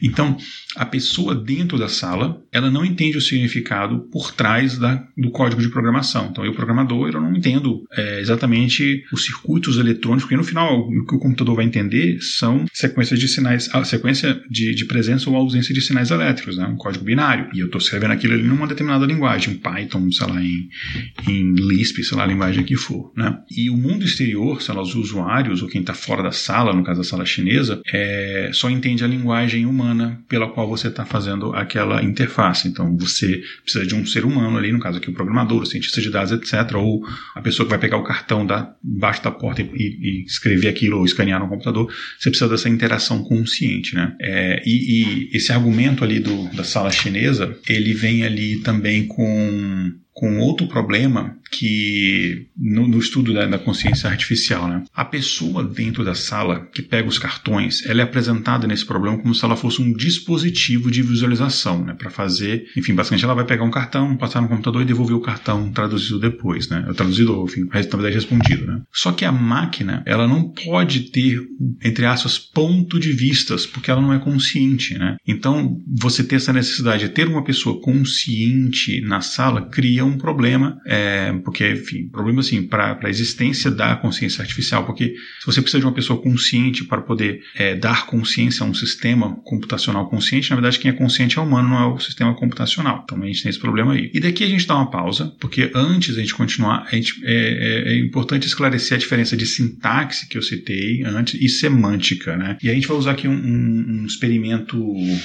[0.00, 0.36] Então,
[0.74, 5.60] a pessoa dentro da sala, ela não entende o significado por trás da, do código
[5.60, 6.28] de programação.
[6.30, 11.06] Então, eu, programador, eu não entendo é, exatamente os circuitos eletrônicos, porque no final o
[11.06, 15.36] que o computador vai entender são sequências de sinais, a sequência de, de presença ou
[15.36, 16.66] ausência de sinais elétricos, né?
[16.66, 17.50] um código binário.
[17.52, 20.68] E eu estou escrevendo aquilo ali numa determinada linguagem, Python, sei lá, em,
[21.28, 23.12] em Lisp, sei lá, a linguagem que for.
[23.16, 23.38] Né?
[23.50, 26.84] E o mundo exterior, sei lá, os usuários ou quem está fora da sala, no
[26.84, 31.52] caso da sala chinesa, é, só entende a linguagem humana pela qual você está fazendo
[31.54, 32.68] aquela interface.
[32.68, 36.00] Então, você precisa de um ser humano ali, no caso aqui o programador, o cientista
[36.00, 39.62] de dados, etc., ou a pessoa que vai pegar o cartão da, embaixo da porta
[39.62, 41.92] e, e, escrever aquilo ou escanear no computador.
[42.18, 44.14] Você precisa dessa interação consciente, né?
[44.20, 49.92] É, e, e, esse argumento ali do, da sala chinesa, ele vem ali também com
[50.12, 54.82] com outro problema que no, no estudo da, da, consciência artificial, né?
[54.94, 59.34] A pessoa dentro da sala que pega os cartões, ela é apresentada nesse problema como
[59.34, 61.94] se ela fosse um dispositivo de visualização, né?
[61.94, 65.20] Para fazer, enfim, basicamente ela vai pegar um cartão, passar no computador e devolver o
[65.20, 66.90] cartão traduzido depois, né?
[66.96, 68.80] Traduzido, enfim, verdade respondido, né?
[68.92, 71.40] Só que a máquina, ela não pode ter,
[71.82, 75.16] entre aspas, ponto de vistas, porque ela não é consciente, né?
[75.26, 80.78] Então, você ter essa necessidade de ter uma pessoa consciente na sala cria um problema
[80.86, 85.80] é, porque, enfim, problema assim, para a existência da consciência artificial, porque se você precisa
[85.80, 90.56] de uma pessoa consciente para poder é, dar consciência a um sistema computacional consciente, na
[90.56, 93.02] verdade quem é consciente é humano, não é o sistema computacional.
[93.04, 94.10] Então a gente tem esse problema aí.
[94.12, 97.34] E daqui a gente dá uma pausa, porque antes a gente continuar, a gente, é,
[97.34, 102.56] é, é importante esclarecer a diferença de sintaxe que eu citei antes e semântica, né?
[102.62, 104.78] E a gente vai usar aqui um, um, um experimento,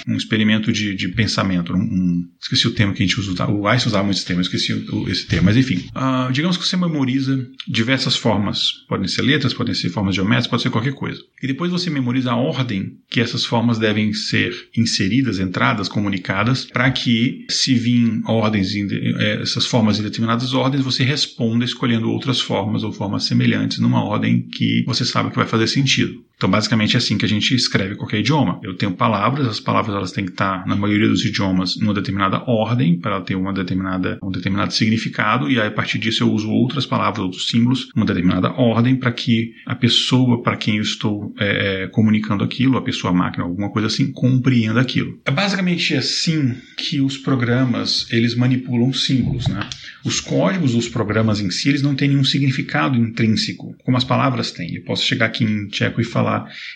[0.08, 3.90] um experimento de, de pensamento, um, esqueci o termo que a gente usa, o Einstein
[3.90, 4.66] usava muito esse termo, esqueci
[5.08, 8.86] esse termo, mas enfim, Uh, digamos que você memoriza diversas formas.
[8.88, 11.19] Podem ser letras, podem ser formas geométricas, pode ser qualquer coisa.
[11.41, 16.91] E depois você memoriza a ordem que essas formas devem ser inseridas, entradas, comunicadas, para
[16.91, 22.84] que, se vir ordens, eh, essas formas em determinadas ordens, você responda escolhendo outras formas
[22.84, 26.23] ou formas semelhantes numa ordem que você sabe que vai fazer sentido.
[26.38, 28.60] Então, basicamente é assim que a gente escreve qualquer idioma.
[28.63, 32.43] Eu tenho palavras, as palavras elas têm que estar, na maioria dos idiomas, numa determinada
[32.47, 36.52] ordem, para ter uma determinada, um determinado significado, e aí, a partir disso eu uso
[36.52, 41.34] outras palavras, outros símbolos, numa determinada ordem, para que a pessoa para quem eu estou
[41.39, 45.19] é, é, comunicando aquilo, a pessoa, a máquina, alguma coisa assim, compreenda aquilo.
[45.26, 49.67] É basicamente assim que os programas, eles manipulam símbolos, né?
[50.06, 54.52] Os códigos dos programas em si, eles não têm nenhum significado intrínseco, como as palavras
[54.52, 54.76] têm.
[54.76, 56.27] Eu posso chegar aqui em tcheco e falar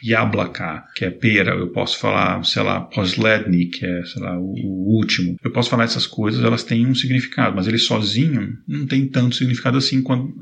[0.03, 1.55] jablaka, que é pera.
[1.55, 5.35] Eu posso falar, sei lá, posledni, que é, sei lá, o, o, último.
[5.43, 9.35] Eu posso falar essas coisas, elas têm um significado, mas ele sozinho não tem tanto
[9.35, 10.33] significado assim quando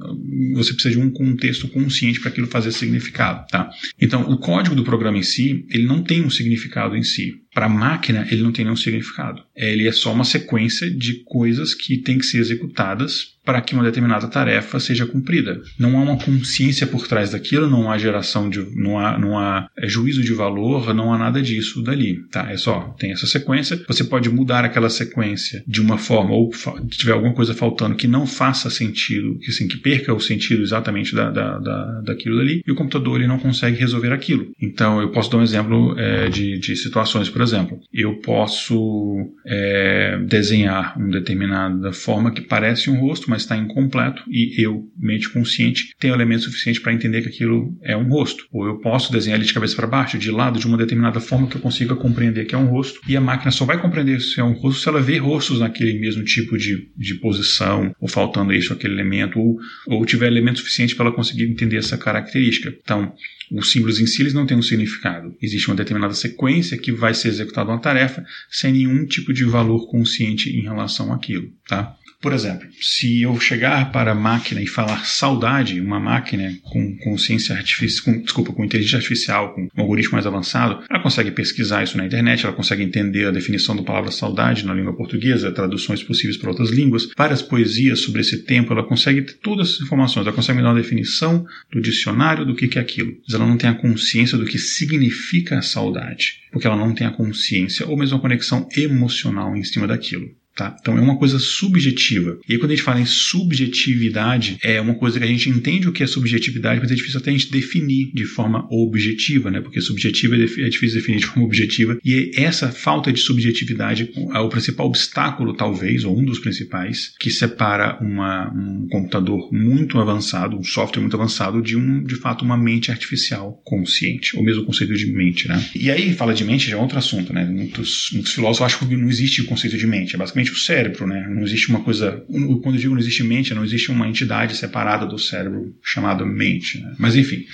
[0.56, 3.70] você precisa de um contexto consciente para aquilo fazer significado, tá?
[4.00, 7.66] Então, o código do programa em si, ele não tem um significado em si Para
[7.66, 9.44] a máquina, ele não tem nenhum significado.
[9.54, 13.84] Ele é só uma sequência de coisas que têm que ser executadas para que uma
[13.84, 15.60] determinada tarefa seja cumprida.
[15.80, 19.68] Não há uma consciência por trás daquilo, não há geração de, não há, não há
[19.76, 22.52] é, juízo de valor, não há nada disso dali, tá?
[22.52, 23.84] É só tem essa sequência.
[23.88, 26.52] Você pode mudar aquela sequência de uma forma ou
[26.92, 31.16] tiver alguma coisa faltando que não faça sentido, que assim que perca o sentido exatamente
[31.16, 34.52] da, da, da daquilo dali, e o computador ele não consegue resolver aquilo.
[34.62, 37.49] Então eu posso dar um exemplo é, de, de situações, por exemplo,
[37.94, 44.64] eu posso é, desenhar uma determinada forma que parece um rosto, mas está incompleto e
[44.64, 48.46] eu, mente consciente, tenho elemento suficiente para entender que aquilo é um rosto.
[48.52, 51.48] Ou eu posso desenhar ele de cabeça para baixo, de lado, de uma determinada forma
[51.48, 53.00] que eu consiga compreender que é um rosto.
[53.08, 56.00] E a máquina só vai compreender se é um rosto se ela vê rostos naquele
[56.00, 59.58] mesmo tipo de, de posição, ou faltando isso, aquele elemento, ou,
[59.88, 62.74] ou tiver elemento suficiente para ela conseguir entender essa característica.
[62.82, 63.14] Então,
[63.52, 65.36] os símbolos em si eles não têm um significado.
[65.42, 69.88] Existe uma determinada sequência que vai ser executada uma tarefa sem nenhum tipo de valor
[69.88, 71.52] consciente em relação àquilo.
[71.68, 71.96] Tá?
[72.22, 77.56] Por exemplo, se eu chegar para a máquina e falar saudade, uma máquina com consciência
[77.56, 81.98] artificial, com, desculpa, com inteligência artificial, com um algoritmo mais avançado, ela consegue pesquisar isso
[81.98, 86.36] na internet, ela consegue entender a definição da palavra saudade na língua portuguesa, traduções possíveis
[86.36, 90.36] para outras línguas, várias poesias sobre esse tempo, ela consegue ter todas essas informações, ela
[90.36, 93.16] consegue me dar uma definição do dicionário do que, é aquilo.
[93.26, 97.08] Mas ela não tem a consciência do que significa a saudade, porque ela não tem
[97.08, 100.30] a consciência ou mesmo a conexão emocional em cima daquilo.
[100.60, 100.76] Tá?
[100.78, 102.38] Então é uma coisa subjetiva.
[102.46, 105.88] E aí, quando a gente fala em subjetividade, é uma coisa que a gente entende
[105.88, 109.62] o que é subjetividade, mas é difícil até a gente definir de forma objetiva, né?
[109.62, 111.98] Porque subjetiva é, é difícil definir de forma objetiva.
[112.04, 117.32] E essa falta de subjetividade é o principal obstáculo, talvez, ou um dos principais, que
[117.32, 122.58] separa uma, um computador muito avançado, um software muito avançado, de um, de fato, uma
[122.58, 125.64] mente artificial consciente, ou mesmo o conceito de mente, né?
[125.74, 127.46] E aí, fala de mente já é outro assunto, né?
[127.46, 131.08] Muitos, muitos filósofos acham que não existe o conceito de mente, é basicamente o cérebro,
[131.08, 131.28] né?
[131.30, 132.24] Não existe uma coisa.
[132.62, 136.80] Quando eu digo não existe mente, não existe uma entidade separada do cérebro chamada mente.
[136.80, 136.96] Né?
[136.98, 137.46] Mas enfim,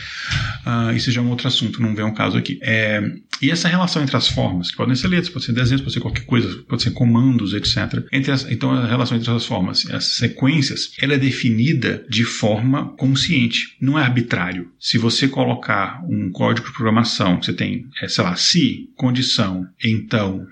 [0.65, 2.59] uh, isso já é um outro assunto, não vem um caso aqui.
[2.61, 3.01] É,
[3.41, 5.99] e essa relação entre as formas, que podem ser letras, pode ser desenhos, pode ser
[5.99, 8.03] qualquer coisa, pode ser comandos, etc.
[8.31, 13.75] As, então a relação entre as formas, as sequências, ela é definida de forma consciente,
[13.81, 14.71] não é arbitrário.
[14.79, 20.45] Se você colocar um código de programação, você tem, é, sei lá, se, condição, então,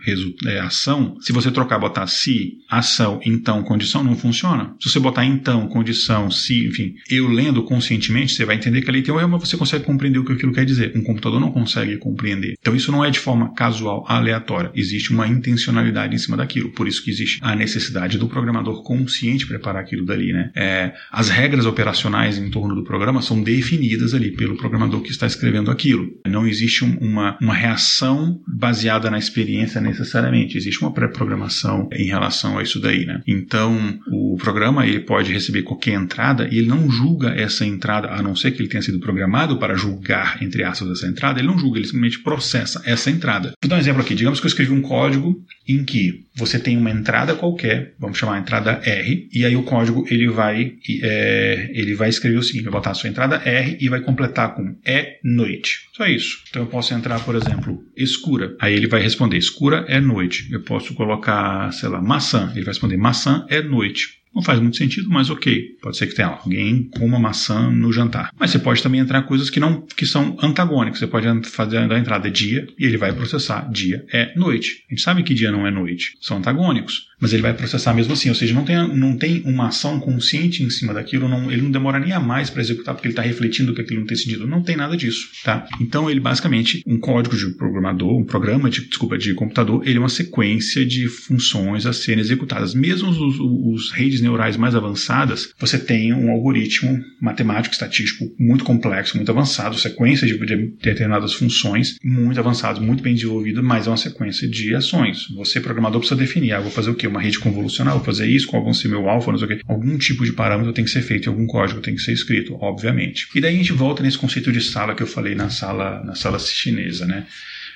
[0.46, 4.74] é, ação, se você trocar, botar se se, ação, então, condição, não funciona.
[4.80, 9.02] Se você botar então, condição, se, enfim, eu lendo conscientemente, você vai entender que ali
[9.02, 10.94] tem um erro, mas você consegue compreender o que aquilo quer dizer.
[10.96, 12.56] Um computador não consegue compreender.
[12.60, 14.72] Então isso não é de forma casual, aleatória.
[14.74, 16.70] Existe uma intencionalidade em cima daquilo.
[16.72, 20.52] Por isso que existe a necessidade do programador consciente preparar aquilo dali, né?
[20.56, 25.28] É, as regras operacionais em torno do programa são definidas ali pelo programador que está
[25.28, 26.10] escrevendo aquilo.
[26.26, 30.58] Não existe um, uma, uma reação baseada na experiência necessariamente.
[30.58, 33.22] Existe uma pré-programação em relação a isso daí, né?
[33.28, 38.22] Então, o programa ele pode receber qualquer entrada e ele não julga essa entrada, a
[38.22, 41.58] não ser que ele tenha sido programado para julgar, entre aspas, essa entrada, ele não
[41.58, 43.54] julga, ele simplesmente processa essa entrada.
[43.62, 44.16] Vou dar um exemplo aqui.
[44.16, 48.36] Digamos que eu escrevi um código em que você tem uma entrada qualquer, vamos chamar
[48.36, 52.64] a entrada R, e aí o código ele vai, é, ele vai escrever o seguinte,
[52.64, 55.88] vai botar a sua entrada R e vai completar com é noite.
[55.96, 56.40] Só isso.
[56.50, 58.56] Então eu posso entrar, por exemplo, escura.
[58.60, 60.52] Aí ele vai responder escura é noite.
[60.52, 62.52] Eu posso colocar, sei lá, maçã.
[62.52, 64.24] Ele vai responder maçã é noite.
[64.34, 65.78] Não faz muito sentido, mas ok.
[65.80, 68.32] Pode ser que tenha alguém com uma maçã no jantar.
[68.38, 71.00] Mas você pode também entrar coisas que não que são antagônicas.
[71.00, 74.84] Você pode fazer a entrada dia e ele vai processar dia é noite.
[74.90, 76.18] A gente sabe que dia não é noite.
[76.20, 78.28] São antagônicos mas ele vai processar mesmo assim.
[78.28, 81.72] Ou seja, não tem, não tem uma ação consciente em cima daquilo, não, ele não
[81.72, 84.46] demora nem a mais para executar porque ele está refletindo que aquilo não tem sentido.
[84.46, 85.66] Não tem nada disso, tá?
[85.80, 90.00] Então ele basicamente, um código de programador, um programa de, desculpa, de computador, ele é
[90.00, 92.74] uma sequência de funções a serem executadas.
[92.74, 99.16] Mesmo os, os redes neurais mais avançadas, você tem um algoritmo matemático, estatístico muito complexo,
[99.16, 103.96] muito avançado, sequência de, de determinadas funções muito avançadas, muito bem desenvolvidas, mas é uma
[103.96, 105.30] sequência de ações.
[105.38, 107.13] Você, programador, precisa definir, ah, vou fazer o quê?
[107.14, 109.62] Uma rede convolucional, vou fazer isso, vai ser meu alfa, não sei o quê.
[109.68, 113.28] Algum tipo de parâmetro tem que ser feito, algum código tem que ser escrito, obviamente.
[113.34, 116.16] E daí a gente volta nesse conceito de sala que eu falei na sala, na
[116.16, 117.26] sala chinesa, né?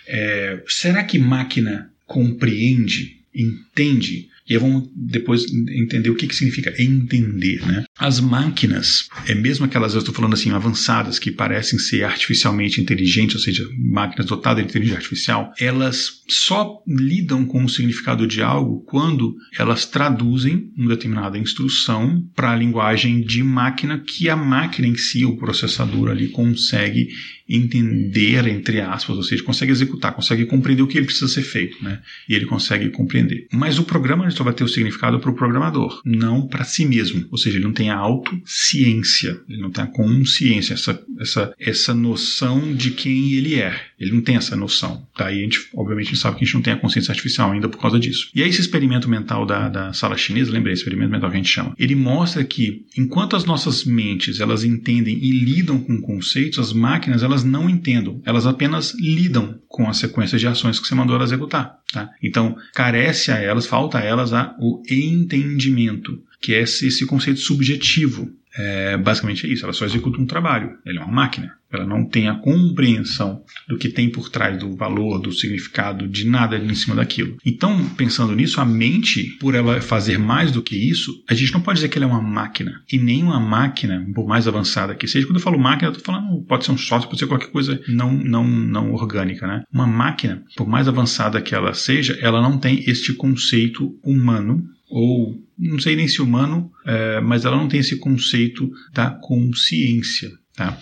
[0.08, 6.74] É, será que máquina compreende, entende E aí vamos depois entender o que, que significa
[6.82, 7.84] entender, né?
[7.98, 13.36] As máquinas, é mesmo aquelas, eu estou falando assim, avançadas, que parecem ser artificialmente inteligentes,
[13.36, 18.84] ou seja, máquinas dotadas de inteligência artificial, elas só lidam com o significado de algo
[18.86, 24.96] quando elas traduzem uma determinada instrução para a linguagem de máquina que a máquina em
[24.96, 27.10] si, o processador ali, consegue
[27.50, 31.82] entender, entre aspas, ou seja, consegue executar, consegue compreender o que ele precisa ser feito,
[31.82, 32.02] né?
[32.28, 33.48] E ele consegue compreender.
[33.52, 37.26] Mas o programa só vai ter o significado para o programador, não para si mesmo.
[37.32, 41.94] Ou seja, ele não tem a autociência, ele não tem a consciência, essa, essa, essa
[41.94, 43.80] noção de quem ele é.
[44.00, 45.08] Ele não tem essa noção.
[45.18, 47.52] Daí a gente, obviamente, a gente sabe que a gente não tem a consciência artificial
[47.52, 48.30] ainda por causa disso.
[48.34, 51.52] E aí esse experimento mental da, da sala chinesa, lembrei, experimento mental que a gente
[51.52, 56.74] chama, ele mostra que enquanto as nossas mentes elas entendem e lidam com conceitos, as
[56.74, 61.16] máquinas elas não entendam, elas apenas lidam com as sequências de ações que você mandou
[61.16, 61.78] elas executar.
[61.92, 62.10] Tá?
[62.22, 67.40] Então, carece a elas, falta a elas a, o entendimento, que é esse, esse conceito
[67.40, 71.58] subjetivo é, basicamente é isso, ela só executa um trabalho, ela é uma máquina.
[71.72, 76.26] Ela não tem a compreensão do que tem por trás do valor, do significado, de
[76.26, 77.36] nada em cima daquilo.
[77.46, 81.62] Então, pensando nisso, a mente, por ela fazer mais do que isso, a gente não
[81.62, 82.82] pode dizer que ela é uma máquina.
[82.92, 86.14] E nem uma máquina, por mais avançada que seja, quando eu falo máquina, eu estou
[86.14, 89.46] falando, pode ser um software, pode ser qualquer coisa não, não, não orgânica.
[89.46, 89.64] Né?
[89.72, 95.36] Uma máquina, por mais avançada que ela seja, ela não tem este conceito humano ou
[95.58, 100.32] não sei nem se humano, é, mas ela não tem esse conceito da consciência.
[100.56, 100.76] Tá?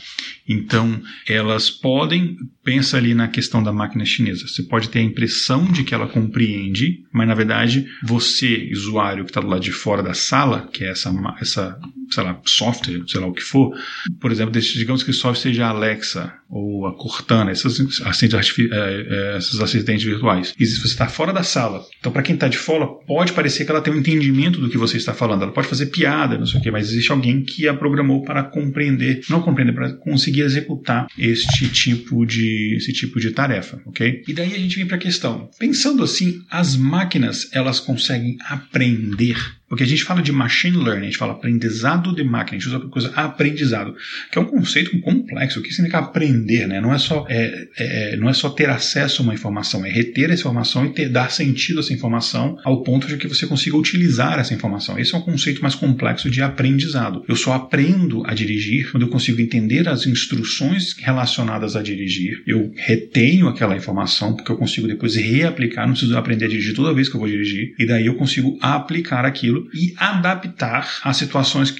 [0.47, 5.69] Então, elas podem, pensa ali na questão da máquina chinesa, você pode ter a impressão
[5.69, 10.03] de que ela compreende, mas na verdade, você, usuário que está do lado de fora
[10.03, 13.73] da sala, que é essa, essa sei lá, software, sei lá o que for,
[14.19, 19.33] por exemplo, digamos que o software seja a Alexa ou a Cortana, essas assistentes, é,
[19.33, 20.53] é, esses assistentes virtuais.
[20.59, 23.65] E se você está fora da sala, então para quem está de fora, pode parecer
[23.65, 26.45] que ela tem um entendimento do que você está falando, ela pode fazer piada, não
[26.45, 30.41] sei o que, mas existe alguém que a programou para compreender, não compreender, para conseguir
[30.41, 34.23] executar este tipo de, esse tipo de tarefa, ok?
[34.27, 37.04] E daí a gente vem para a questão, pensando assim, as máquinas
[37.51, 39.37] elas conseguem aprender
[39.67, 42.67] porque a gente fala de machine learning, a gente fala aprendizado de máquina, a gente
[42.67, 43.95] usa a coisa aprendizado,
[44.31, 45.59] que é um conceito complexo.
[45.59, 46.67] O que significa aprender?
[46.67, 46.79] Né?
[46.79, 50.29] Não, é só, é, é, não é só ter acesso a uma informação, é reter
[50.29, 53.75] essa informação e ter, dar sentido a essa informação ao ponto de que você consiga
[53.75, 54.99] utilizar essa informação.
[54.99, 57.25] Esse é um conceito mais complexo de aprendizado.
[57.27, 62.43] Eu só aprendo a dirigir quando eu consigo entender as instruções relacionadas a dirigir.
[62.45, 66.93] Eu retenho aquela informação porque eu consigo depois reaplicar, não preciso aprender a dirigir toda
[66.95, 71.75] vez que eu vou dirigir, e daí eu consigo aplicar aquilo e adaptar às situações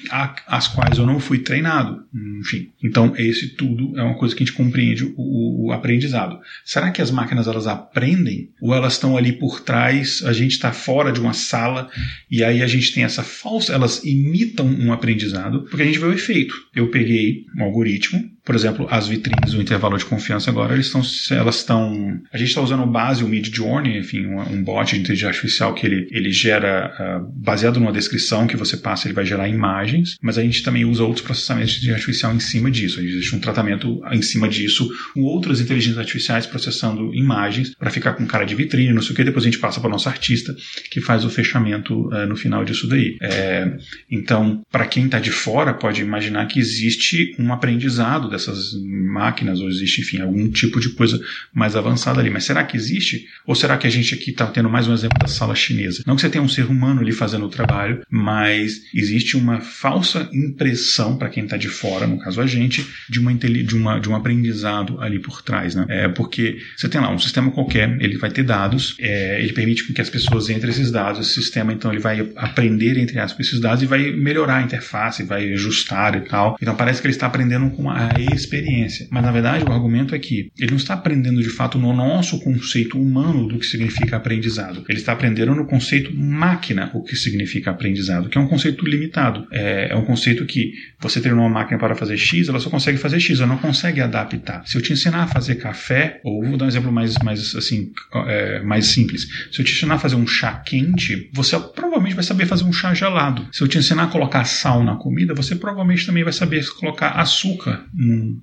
[0.47, 2.03] às quais eu não fui treinado.
[2.39, 6.39] Enfim, então esse tudo é uma coisa que a gente compreende o, o aprendizado.
[6.63, 10.23] Será que as máquinas elas aprendem ou elas estão ali por trás?
[10.25, 11.89] A gente está fora de uma sala
[12.29, 16.05] e aí a gente tem essa falsa, elas imitam um aprendizado porque a gente vê
[16.05, 16.55] o efeito.
[16.75, 21.01] Eu peguei um algoritmo por exemplo, as vitrines, o intervalo de confiança agora, eles estão,
[21.35, 22.21] elas estão.
[22.31, 25.29] A gente está usando o base, o Mid Journey, enfim, um, um, bot de inteligência
[25.29, 29.49] artificial que ele, ele gera, uh, baseado numa descrição que você passa, ele vai gerar
[29.49, 33.01] imagens, mas a gente também usa outros processamentos de inteligência artificial em cima disso.
[33.01, 38.27] Existe um tratamento em cima disso, com outras inteligências artificiais processando imagens para ficar com
[38.27, 39.23] cara de vitrine, não sei o que.
[39.23, 40.55] Depois a gente passa para o nosso artista
[40.91, 43.17] que faz o fechamento uh, no final disso daí.
[43.19, 43.75] É,
[44.11, 49.69] então, para quem está de fora, pode imaginar que existe um aprendizado dessas máquinas, ou
[49.69, 51.19] existe, enfim, algum tipo de coisa
[51.53, 52.29] mais avançada ali.
[52.29, 53.25] Mas será que existe?
[53.45, 56.03] Ou será que a gente aqui está tendo mais um exemplo da sala chinesa?
[56.05, 60.29] Não que você tenha um ser humano ali fazendo o trabalho, mas existe uma falsa
[60.33, 64.09] impressão para quem está de fora, no caso a gente, de, uma, de, uma, de
[64.09, 65.75] um aprendizado ali por trás.
[65.75, 65.85] Né?
[65.89, 69.91] É porque você tem lá um sistema qualquer, ele vai ter dados, é, ele permite
[69.91, 73.59] que as pessoas entrem esses dados, esse sistema então ele vai aprender entre aspas esses
[73.59, 76.57] dados e vai melhorar a interface, vai ajustar e tal.
[76.61, 79.07] Então parece que ele está aprendendo com a experiência.
[79.11, 82.39] Mas na verdade o argumento é que ele não está aprendendo de fato no nosso
[82.39, 84.83] conceito humano do que significa aprendizado.
[84.87, 89.47] Ele está aprendendo no conceito máquina o que significa aprendizado, que é um conceito limitado.
[89.51, 92.97] É, é um conceito que você treinou uma máquina para fazer X, ela só consegue
[92.97, 94.65] fazer X, ela não consegue adaptar.
[94.65, 97.91] Se eu te ensinar a fazer café, ou vou dar um exemplo mais, mais assim,
[98.27, 99.27] é, mais simples.
[99.51, 102.73] Se eu te ensinar a fazer um chá quente, você provavelmente vai saber fazer um
[102.73, 103.47] chá gelado.
[103.51, 107.11] Se eu te ensinar a colocar sal na comida, você provavelmente também vai saber colocar
[107.11, 107.85] açúcar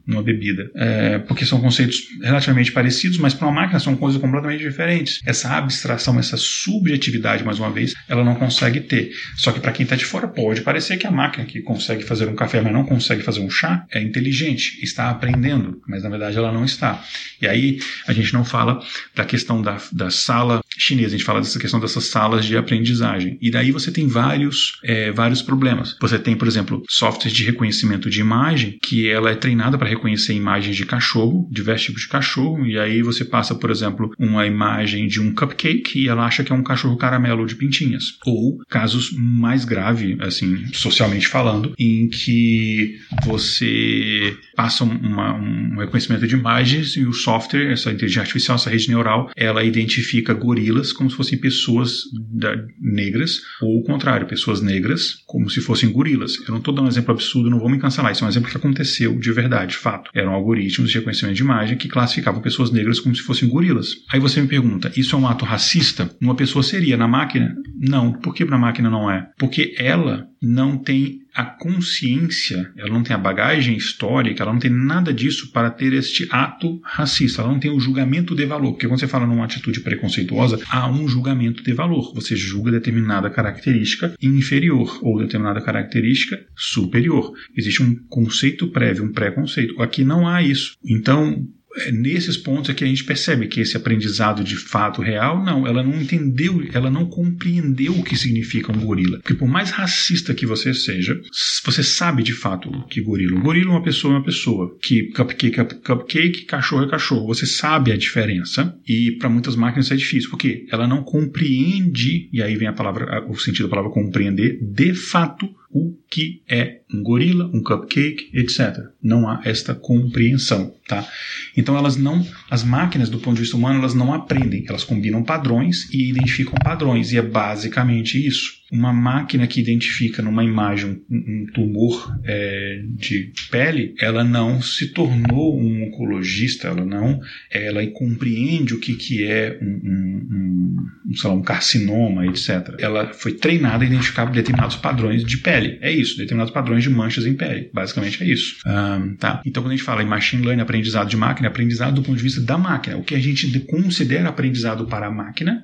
[0.07, 0.71] numa bebida.
[0.75, 5.21] É, porque são conceitos relativamente parecidos, mas para uma máquina são coisas completamente diferentes.
[5.25, 9.13] Essa abstração, essa subjetividade, mais uma vez, ela não consegue ter.
[9.37, 12.29] Só que para quem está de fora, pode parecer que a máquina que consegue fazer
[12.29, 16.37] um café, mas não consegue fazer um chá, é inteligente, está aprendendo, mas na verdade
[16.37, 17.03] ela não está.
[17.41, 18.81] E aí a gente não fala
[19.15, 21.09] da questão da, da sala chinesa.
[21.09, 23.39] A gente fala dessa questão dessas salas de aprendizagem.
[23.41, 25.97] E daí você tem vários, é, vários problemas.
[26.01, 30.35] Você tem, por exemplo, softwares de reconhecimento de imagem, que ela é treinada para reconhecer
[30.35, 35.07] imagens de cachorro, diversos tipos de cachorro, e aí você passa, por exemplo, uma imagem
[35.07, 38.17] de um cupcake e ela acha que é um cachorro caramelo de pintinhas.
[38.27, 44.22] Ou casos mais graves, assim, socialmente falando, em que você
[44.55, 49.31] passa uma, um reconhecimento de imagens e o software, essa inteligência artificial, essa rede neural,
[49.37, 55.51] ela identifica gorilas como se fossem pessoas da, negras, ou o contrário, pessoas negras como
[55.51, 56.37] se fossem gorilas.
[56.47, 58.51] Eu não estou dando um exemplo absurdo, não vou me cancelar, isso é um exemplo
[58.51, 60.11] que aconteceu de verdade, de fato.
[60.15, 63.95] Eram algoritmos de reconhecimento de imagem que classificavam pessoas negras como se fossem gorilas.
[64.11, 66.11] Aí você me pergunta, isso é um ato racista?
[66.21, 67.55] Uma pessoa seria, na máquina?
[67.79, 68.13] Não.
[68.13, 69.29] Por que na máquina não é?
[69.39, 74.71] Porque ela não tem a consciência, ela não tem a bagagem histórica, ela não tem
[74.71, 78.73] nada disso para ter este ato racista, ela não tem o julgamento de valor.
[78.73, 82.13] Porque quando você fala numa atitude preconceituosa, há um julgamento de valor.
[82.15, 87.33] Você julga determinada característica inferior ou determinada característica superior.
[87.57, 89.81] Existe um conceito prévio, um preconceito.
[89.81, 90.77] Aqui não há isso.
[90.85, 91.47] Então,
[91.93, 95.83] nesses pontos é que a gente percebe que esse aprendizado de fato real, não, ela
[95.83, 99.19] não entendeu, ela não compreendeu o que significa um gorila.
[99.19, 101.21] Porque por mais racista que você seja,
[101.65, 103.39] você sabe de fato que gorila.
[103.39, 104.77] Um gorila é uma pessoa é uma pessoa.
[104.83, 107.27] Que cupcake é cupcake, cachorro é cachorro.
[107.27, 108.77] Você sabe a diferença.
[108.87, 112.73] E para muitas máquinas isso é difícil, porque ela não compreende, e aí vem a
[112.73, 118.31] palavra, o sentido da palavra compreender, de fato o que é um gorila, um cupcake,
[118.35, 118.91] etc.
[119.03, 121.09] Não há esta compreensão, tá?
[121.57, 125.25] Então elas não, as máquinas do ponto de vista humano, elas não aprendem, elas combinam
[125.25, 131.47] padrões e identificam padrões e é basicamente isso uma máquina que identifica numa imagem um,
[131.53, 137.21] tumor é, de pele, ela não se tornou um oncologista, ela não,
[137.51, 142.75] ela compreende o que, que é um, um, um, lá, um carcinoma, etc.
[142.79, 145.79] Ela foi treinada a identificar determinados padrões de pele.
[145.83, 147.69] É isso, determinados padrões de manchas em pele.
[147.75, 148.57] Basicamente é isso.
[148.67, 149.43] Um, tá?
[149.45, 152.23] Então, quando a gente fala em machine learning, aprendizado de máquina, aprendizado do ponto de
[152.23, 152.97] vista da máquina.
[152.97, 155.63] O que a gente considera aprendizado para a máquina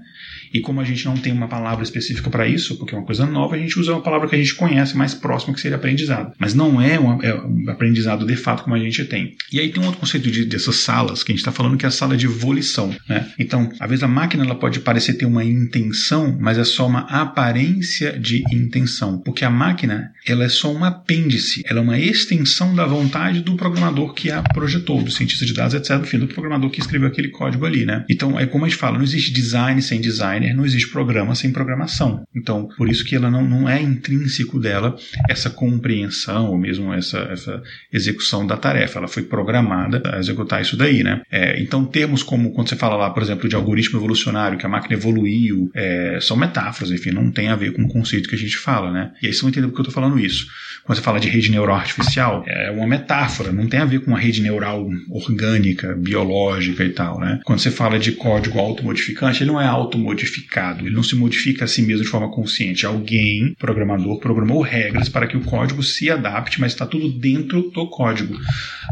[0.52, 3.26] e como a gente não tem uma palavra específica para isso, porque é uma coisa
[3.26, 6.32] nova, a gente usa uma palavra que a gente conhece mais próxima, que seria aprendizado.
[6.38, 9.36] Mas não é um, é um aprendizado de fato como a gente tem.
[9.52, 11.84] E aí tem um outro conceito de, dessas salas, que a gente está falando que
[11.84, 12.94] é a sala de volição.
[13.08, 13.30] Né?
[13.38, 17.00] Então, às vezes a máquina ela pode parecer ter uma intenção, mas é só uma
[17.00, 19.18] aparência de intenção.
[19.18, 23.56] Porque a máquina ela é só um apêndice, ela é uma extensão da vontade do
[23.56, 27.28] programador que a projetou, do cientista de dados, etc., enfim, do programador que escreveu aquele
[27.28, 27.84] código ali.
[27.84, 28.04] Né?
[28.08, 31.34] Então, é como a gente fala, não existe design sem design designer, não existe programa
[31.34, 32.22] sem programação.
[32.34, 34.96] Então, por isso que ela não, não é intrínseco dela
[35.28, 37.62] essa compreensão ou mesmo essa, essa
[37.92, 38.98] execução da tarefa.
[38.98, 41.22] Ela foi programada a executar isso daí, né?
[41.30, 44.68] É, então, termos como quando você fala lá, por exemplo, de algoritmo evolucionário, que a
[44.68, 48.38] máquina evoluiu, é, são metáforas, enfim, não tem a ver com o conceito que a
[48.38, 49.12] gente fala, né?
[49.22, 50.46] E aí vocês vão entender por que eu estou falando isso.
[50.84, 54.10] Quando você fala de rede neural artificial, é uma metáfora, não tem a ver com
[54.10, 57.40] uma rede neural orgânica, biológica e tal, né?
[57.44, 61.64] Quando você fala de código automodificante, ele não é automodificante modificado, ele não se modifica
[61.64, 62.77] a si mesmo de forma consciente.
[62.86, 67.88] Alguém, programador, programou regras para que o código se adapte, mas está tudo dentro do
[67.88, 68.38] código.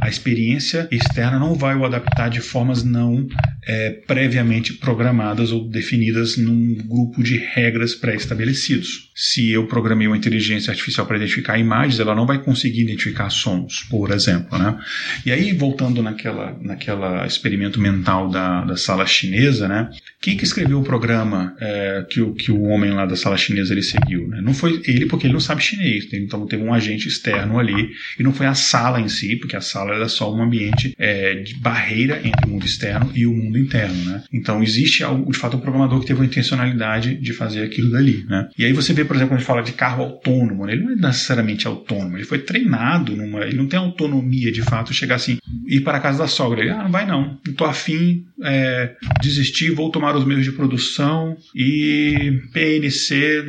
[0.01, 3.26] A experiência externa não vai o adaptar de formas não
[3.66, 9.05] é, previamente programadas ou definidas num grupo de regras pré-estabelecidos.
[9.18, 13.86] Se eu programei uma inteligência artificial para identificar imagens, ela não vai conseguir identificar sons,
[13.88, 14.58] por exemplo.
[14.58, 14.78] Né?
[15.24, 19.88] E aí, voltando naquela, naquela experimento mental da, da sala chinesa, né?
[20.20, 23.72] quem que escreveu o programa é, que, o, que o homem lá da sala chinesa
[23.72, 24.28] ele seguiu.
[24.28, 24.40] Né?
[24.42, 28.22] Não foi ele porque ele não sabe chinês, então teve um agente externo ali e
[28.22, 31.54] não foi a sala em si, porque a sala era só um ambiente é, de
[31.54, 34.04] barreira entre o mundo externo e o mundo interno.
[34.04, 34.24] Né?
[34.32, 38.24] Então existe de fato um programador que teve uma intencionalidade de fazer aquilo dali.
[38.28, 38.48] Né?
[38.58, 40.72] E aí você vê, por exemplo, quando a gente fala de carro autônomo, né?
[40.72, 44.92] ele não é necessariamente autônomo, ele foi treinado numa, ele não tem autonomia de fato
[44.92, 46.61] chegar assim ir para a casa da sogra.
[46.61, 50.53] Ele, ah, não vai não, não tô afim, é, desistir, vou tomar os meios de
[50.53, 53.45] produção e PNC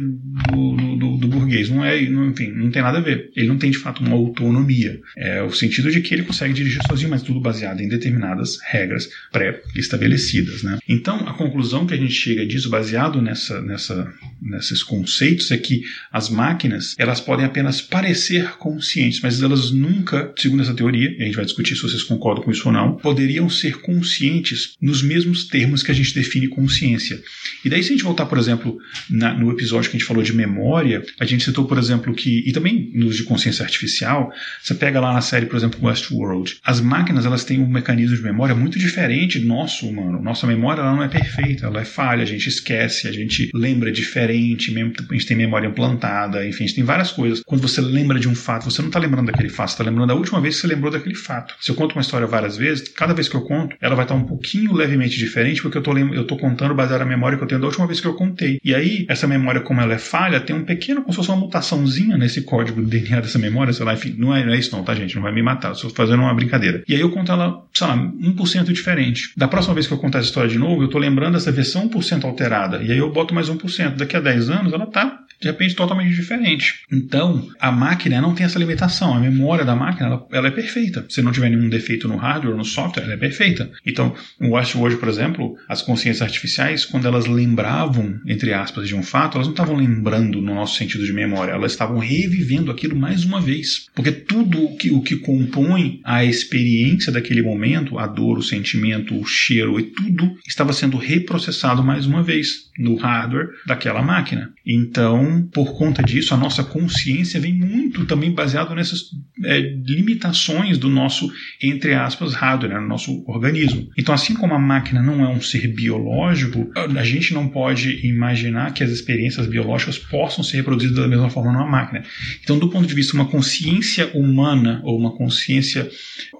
[0.49, 1.69] do, do, do burguês.
[1.69, 3.31] Não é, não, enfim, não tem nada a ver.
[3.35, 4.99] Ele não tem de fato uma autonomia.
[5.17, 9.09] É o sentido de que ele consegue dirigir sozinho, mas tudo baseado em determinadas regras
[9.31, 10.63] pré-estabelecidas.
[10.63, 10.77] Né?
[10.87, 14.11] Então, a conclusão que a gente chega disso, baseado nessa, nessa,
[14.41, 15.81] nesses conceitos, é que
[16.11, 21.25] as máquinas elas podem apenas parecer conscientes, mas elas nunca, segundo essa teoria, e a
[21.25, 25.47] gente vai discutir se vocês concordam com isso ou não, poderiam ser conscientes nos mesmos
[25.47, 27.21] termos que a gente define consciência.
[27.63, 28.77] E daí, se a gente voltar, por exemplo,
[29.09, 32.43] na, no episódio que a gente falou de memória, a gente citou, por exemplo, que,
[32.47, 36.81] e também nos de consciência artificial, você pega lá na série, por exemplo, Westworld, as
[36.81, 40.21] máquinas elas têm um mecanismo de memória muito diferente nosso nosso humano.
[40.21, 43.91] Nossa memória ela não é perfeita, ela é falha, a gente esquece, a gente lembra
[43.91, 47.41] diferente, a gente tem memória implantada, enfim, a gente tem várias coisas.
[47.45, 50.07] Quando você lembra de um fato, você não está lembrando daquele fato, você está lembrando
[50.07, 51.53] da última vez que você lembrou daquele fato.
[51.59, 54.15] Se eu conto uma história várias vezes, cada vez que eu conto, ela vai estar
[54.15, 57.47] um pouquinho levemente diferente, porque eu estou eu tô contando baseado na memória que eu
[57.47, 58.59] tenho da última vez que eu contei.
[58.63, 61.37] E aí, essa memória, como ela é falha, tem um pequeno, como se fosse uma
[61.37, 64.75] mutaçãozinha nesse código do DNA dessa memória, sei lá, enfim, não é, não é isso
[64.75, 65.15] não, tá, gente?
[65.15, 66.83] Não vai me matar, estou fazendo uma brincadeira.
[66.87, 69.31] E aí eu conto ela, sei lá, 1% diferente.
[69.35, 71.89] Da próxima vez que eu contar essa história de novo, eu estou lembrando essa versão
[71.89, 72.81] 1% alterada.
[72.83, 73.95] E aí eu boto mais 1%.
[73.95, 76.81] Daqui a 10 anos, ela tá de repente totalmente diferente.
[76.91, 79.13] Então, a máquina não tem essa limitação.
[79.13, 81.05] A memória da máquina ela, ela, é perfeita.
[81.09, 83.69] Se não tiver nenhum defeito no hardware ou no software, ela é perfeita.
[83.85, 84.15] Então,
[84.57, 89.35] acho hoje, por exemplo, as consciências artificiais, quando elas lembravam, entre aspas, de um fato,
[89.35, 93.39] elas não estavam lembrando no nosso sentido de memória, elas estavam revivendo aquilo mais uma
[93.39, 93.87] vez.
[93.93, 99.15] Porque tudo o que, o que compõe a experiência daquele momento, a dor, o sentimento,
[99.15, 104.51] o cheiro e tudo, estava sendo reprocessado mais uma vez no hardware daquela máquina.
[104.65, 109.01] Então, por conta disso, a nossa consciência vem muito também baseado nessas
[109.43, 113.87] é, limitações do nosso, entre aspas, hardware, né, no nosso organismo.
[113.97, 118.73] Então, assim como a máquina não é um ser biológico, a gente não pode imaginar
[118.73, 122.03] que as experiências biológicas possam ser reproduzidas da mesma forma numa máquina.
[122.43, 125.89] Então, do ponto de vista uma consciência humana ou uma consciência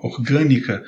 [0.02, 0.84] orgânica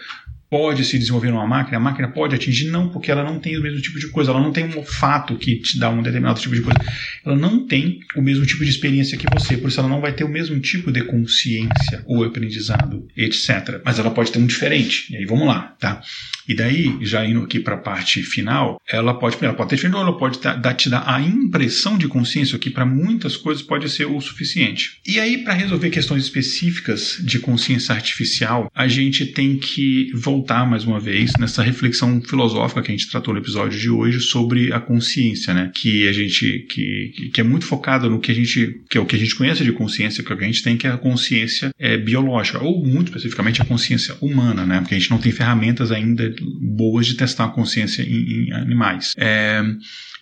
[0.49, 3.61] pode se desenvolver numa máquina, a máquina pode atingir, não, porque ela não tem o
[3.61, 6.55] mesmo tipo de coisa, ela não tem um olfato que te dá um determinado tipo
[6.55, 6.79] de coisa,
[7.23, 10.11] ela não tem o mesmo tipo de experiência que você, por isso ela não vai
[10.13, 13.81] ter o mesmo tipo de consciência ou aprendizado, etc.
[13.85, 16.01] Mas ela pode ter um diferente, e aí vamos lá, tá?
[16.47, 19.95] E daí, já indo aqui para a parte final, ela pode, ela pode ter diferente
[19.95, 23.87] ou ela pode dar, te dar a impressão de consciência, que para muitas coisas pode
[23.87, 24.99] ser o suficiente.
[25.05, 30.65] E aí, para resolver questões específicas de consciência artificial, a gente tem que voltar voltar
[30.65, 34.71] mais uma vez nessa reflexão filosófica que a gente tratou no episódio de hoje sobre
[34.71, 35.71] a consciência, né?
[35.75, 39.05] Que a gente que, que é muito focada no que a gente que é o
[39.05, 40.97] que a gente conhece de consciência, que é que a gente tem que é a
[40.97, 44.79] consciência é, biológica ou muito especificamente a consciência humana, né?
[44.79, 49.13] Porque a gente não tem ferramentas ainda boas de testar a consciência em, em animais.
[49.17, 49.61] É,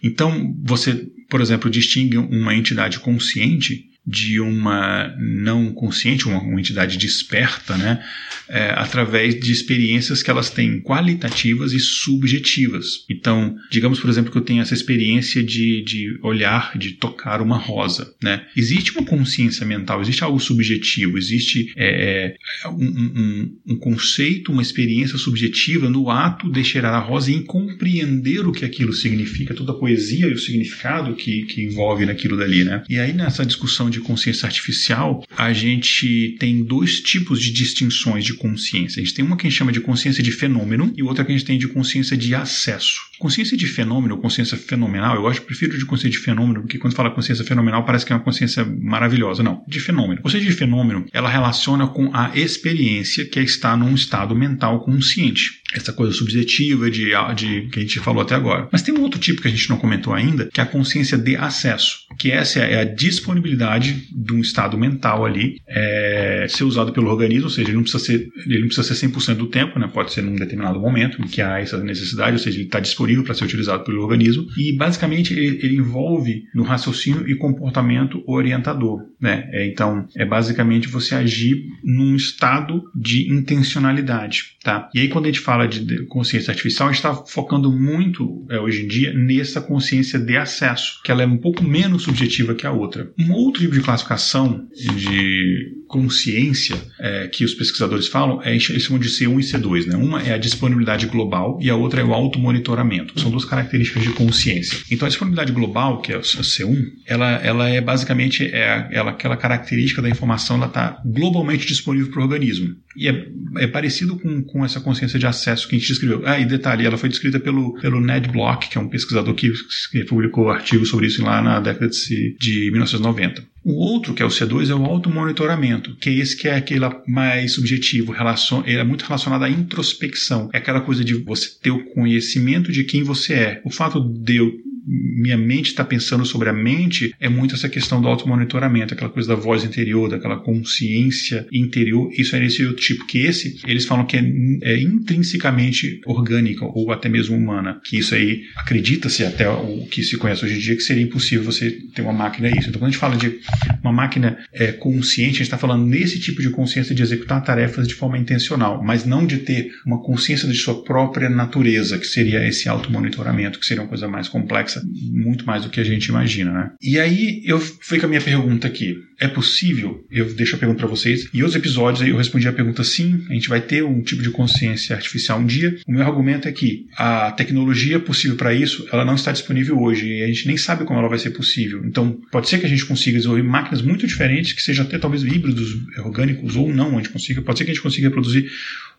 [0.04, 6.98] então você, por exemplo, distingue uma entidade consciente de uma não consciente, uma, uma entidade
[6.98, 8.02] desperta, né,
[8.48, 13.06] é, através de experiências que elas têm qualitativas e subjetivas.
[13.10, 17.58] Então, digamos, por exemplo, que eu tenho essa experiência de, de olhar, de tocar uma
[17.58, 18.14] rosa.
[18.24, 18.46] Né?
[18.56, 24.62] Existe uma consciência mental, existe algo subjetivo, existe é, é um, um, um, conceito, uma
[24.62, 29.74] experiência subjetiva no ato de cheirar a rosa e compreender o que aquilo significa, toda
[29.74, 32.64] a poesia e o significado que, que envolve naquilo dali.
[32.64, 32.84] Né?
[32.88, 38.24] E aí, nessa discussão de de consciência artificial, a gente tem dois tipos de distinções
[38.24, 39.02] de consciência.
[39.02, 41.32] A gente tem uma que a gente chama de consciência de fenômeno e outra que
[41.32, 43.02] a gente tem de consciência de acesso.
[43.20, 47.10] Consciência de fenômeno, consciência fenomenal, eu acho, prefiro de consciência de fenômeno, porque quando fala
[47.12, 49.42] consciência fenomenal parece que é uma consciência maravilhosa.
[49.42, 50.22] Não, de fenômeno.
[50.22, 55.62] Consciência de fenômeno, ela relaciona com a experiência que é estar num estado mental consciente.
[55.74, 58.70] Essa coisa subjetiva de, de que a gente falou até agora.
[58.72, 61.18] Mas tem um outro tipo que a gente não comentou ainda, que é a consciência
[61.18, 66.94] de acesso, que essa é a disponibilidade de um estado mental ali é, ser usado
[66.94, 69.78] pelo organismo, ou seja, ele não precisa ser, ele não precisa ser 100% do tempo,
[69.78, 69.90] né?
[69.94, 73.07] pode ser num determinado momento em que há essa necessidade, ou seja, ele está disponível
[73.24, 79.06] para ser utilizado pelo organismo e basicamente ele, ele envolve no raciocínio e comportamento orientador.
[79.20, 79.48] Né?
[79.52, 84.58] É, então é basicamente você agir num estado de intencionalidade.
[84.64, 84.90] Tá?
[84.94, 88.60] E aí quando a gente fala de consciência artificial, a gente está focando muito é,
[88.60, 92.66] hoje em dia nessa consciência de acesso, que ela é um pouco menos subjetiva que
[92.66, 93.12] a outra.
[93.18, 99.10] Um outro tipo de classificação de consciência é, que os pesquisadores falam é chamam de
[99.10, 99.88] C1 e C2.
[99.88, 99.96] Né?
[99.96, 103.20] Uma é a disponibilidade global e a outra é o automonitoramento.
[103.20, 104.80] São duas características de consciência.
[104.92, 109.38] Então a disponibilidade global, que é a C1, ela, ela é basicamente é, ela, aquela
[109.38, 112.76] característica da informação ela está globalmente disponível para o organismo.
[112.96, 113.28] E é,
[113.58, 116.24] é, parecido com, com essa consciência de acesso que a gente descreveu.
[116.26, 119.52] Ah, e detalhe, ela foi descrita pelo, pelo Ned Block, que é um pesquisador que,
[119.92, 123.44] que publicou artigos sobre isso lá na década de, de 1990.
[123.70, 126.86] O outro, que é o C2, é o automonitoramento, que é esse que é aquele
[127.06, 130.50] mais subjetivo, relacion, ele é muito relacionado à introspecção.
[130.54, 133.62] É aquela coisa de você ter o conhecimento de quem você é.
[133.66, 134.54] O fato de eu
[134.88, 139.28] minha mente está pensando sobre a mente é muito essa questão do automonitoramento, aquela coisa
[139.28, 142.10] da voz interior, daquela consciência interior.
[142.18, 144.24] Isso é esse outro tipo, que esse, eles falam que é,
[144.62, 147.82] é intrinsecamente orgânica ou até mesmo humana.
[147.84, 151.44] Que isso aí, acredita-se até o que se conhece hoje em dia, que seria impossível
[151.44, 152.70] você ter uma máquina isso.
[152.70, 153.40] Então, quando a gente fala de
[153.82, 157.88] uma máquina é, consciente, a gente está falando nesse tipo de consciência de executar tarefas
[157.88, 162.48] de forma intencional, mas não de ter uma consciência de sua própria natureza, que seria
[162.48, 166.52] esse automonitoramento, que seria uma coisa mais complexa, muito mais do que a gente imagina,
[166.52, 166.72] né?
[166.82, 168.98] E aí eu fui com a minha pergunta aqui.
[169.20, 170.06] É possível?
[170.12, 171.28] Eu deixo a pergunta para vocês.
[171.34, 174.30] E outros episódios eu respondi a pergunta sim, a gente vai ter um tipo de
[174.30, 175.76] consciência artificial um dia.
[175.88, 180.08] O meu argumento é que a tecnologia possível para isso, ela não está disponível hoje
[180.08, 181.82] e a gente nem sabe como ela vai ser possível.
[181.86, 185.24] Então, pode ser que a gente consiga desenvolver máquinas muito diferentes, que sejam até talvez
[185.24, 188.50] híbridos orgânicos ou não, a gente consiga, pode ser que a gente consiga produzir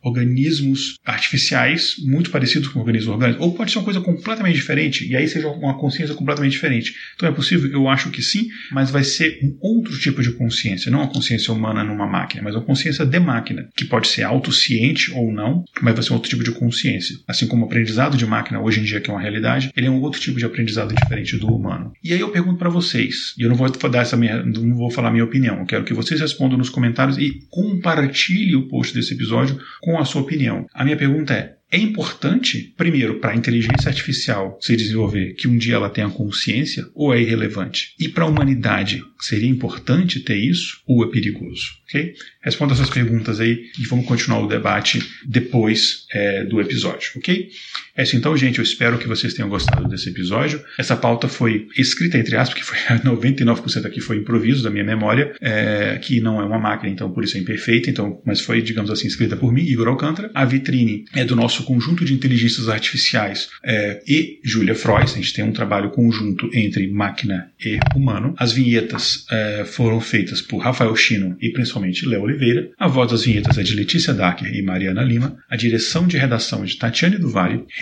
[0.03, 5.16] organismos artificiais muito parecidos com organismos orgânicos, ou pode ser uma coisa completamente diferente, e
[5.16, 6.94] aí seja uma consciência completamente diferente.
[7.16, 7.70] Então é possível?
[7.70, 11.53] Eu acho que sim, mas vai ser um outro tipo de consciência, não uma consciência
[11.53, 15.94] humana numa máquina, mas uma consciência de máquina, que pode ser autociente ou não, mas
[15.94, 17.16] vai ser um outro tipo de consciência.
[17.26, 19.90] Assim como o aprendizado de máquina hoje em dia, que é uma realidade, ele é
[19.90, 21.92] um outro tipo de aprendizado diferente do humano.
[22.03, 24.90] E aí eu pergunto para vocês, e eu não vou dar essa minha, não vou
[24.90, 29.14] falar minha opinião, eu quero que vocês respondam nos comentários e compartilhem o post desse
[29.14, 30.66] episódio com a sua opinião.
[30.74, 35.59] A minha pergunta é: é importante, primeiro, para a inteligência artificial se desenvolver que um
[35.59, 37.95] dia ela tenha consciência ou é irrelevante?
[38.01, 41.66] E para a humanidade, seria importante ter isso ou é perigoso?
[41.86, 42.14] Ok?
[42.43, 47.51] Responda essas perguntas aí e vamos continuar o debate depois é, do episódio, ok?
[47.99, 48.61] É isso então, gente.
[48.61, 50.62] Eu espero que vocês tenham gostado desse episódio.
[50.78, 55.34] Essa pauta foi escrita, entre aspas, que foi 99% aqui foi improviso da minha memória,
[55.40, 58.88] é, que não é uma máquina, então por isso é imperfeita, então, mas foi, digamos
[58.88, 60.30] assim, escrita por mim, Igor Alcântara.
[60.32, 65.03] A vitrine é do nosso conjunto de inteligências artificiais é, e Julia Freud.
[65.03, 68.32] A gente tem um trabalho conjunto entre máquina e humano.
[68.38, 72.70] As vinhetas é, foram feitas por Rafael Chino e principalmente Léo Oliveira.
[72.78, 75.36] A voz das vinhetas é de Letícia Dacker e Mariana Lima.
[75.51, 77.28] A direção de redação é de Tatiane do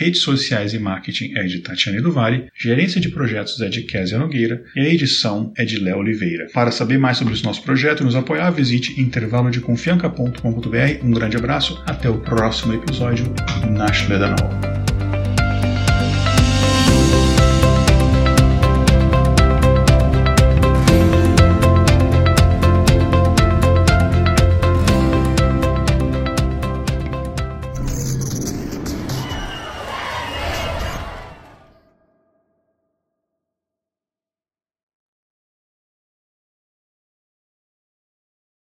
[0.07, 4.17] redes sociais e marketing é de Tatiane do Vale, gerência de projetos é de Kézia
[4.17, 6.47] Nogueira e a edição é de Léo Oliveira.
[6.53, 11.03] Para saber mais sobre esse nosso projeto e nos apoiar, visite intervalodeconfianca.com.br.
[11.03, 13.25] Um grande abraço, até o próximo episódio.
[13.69, 14.96] Nash Ledanol.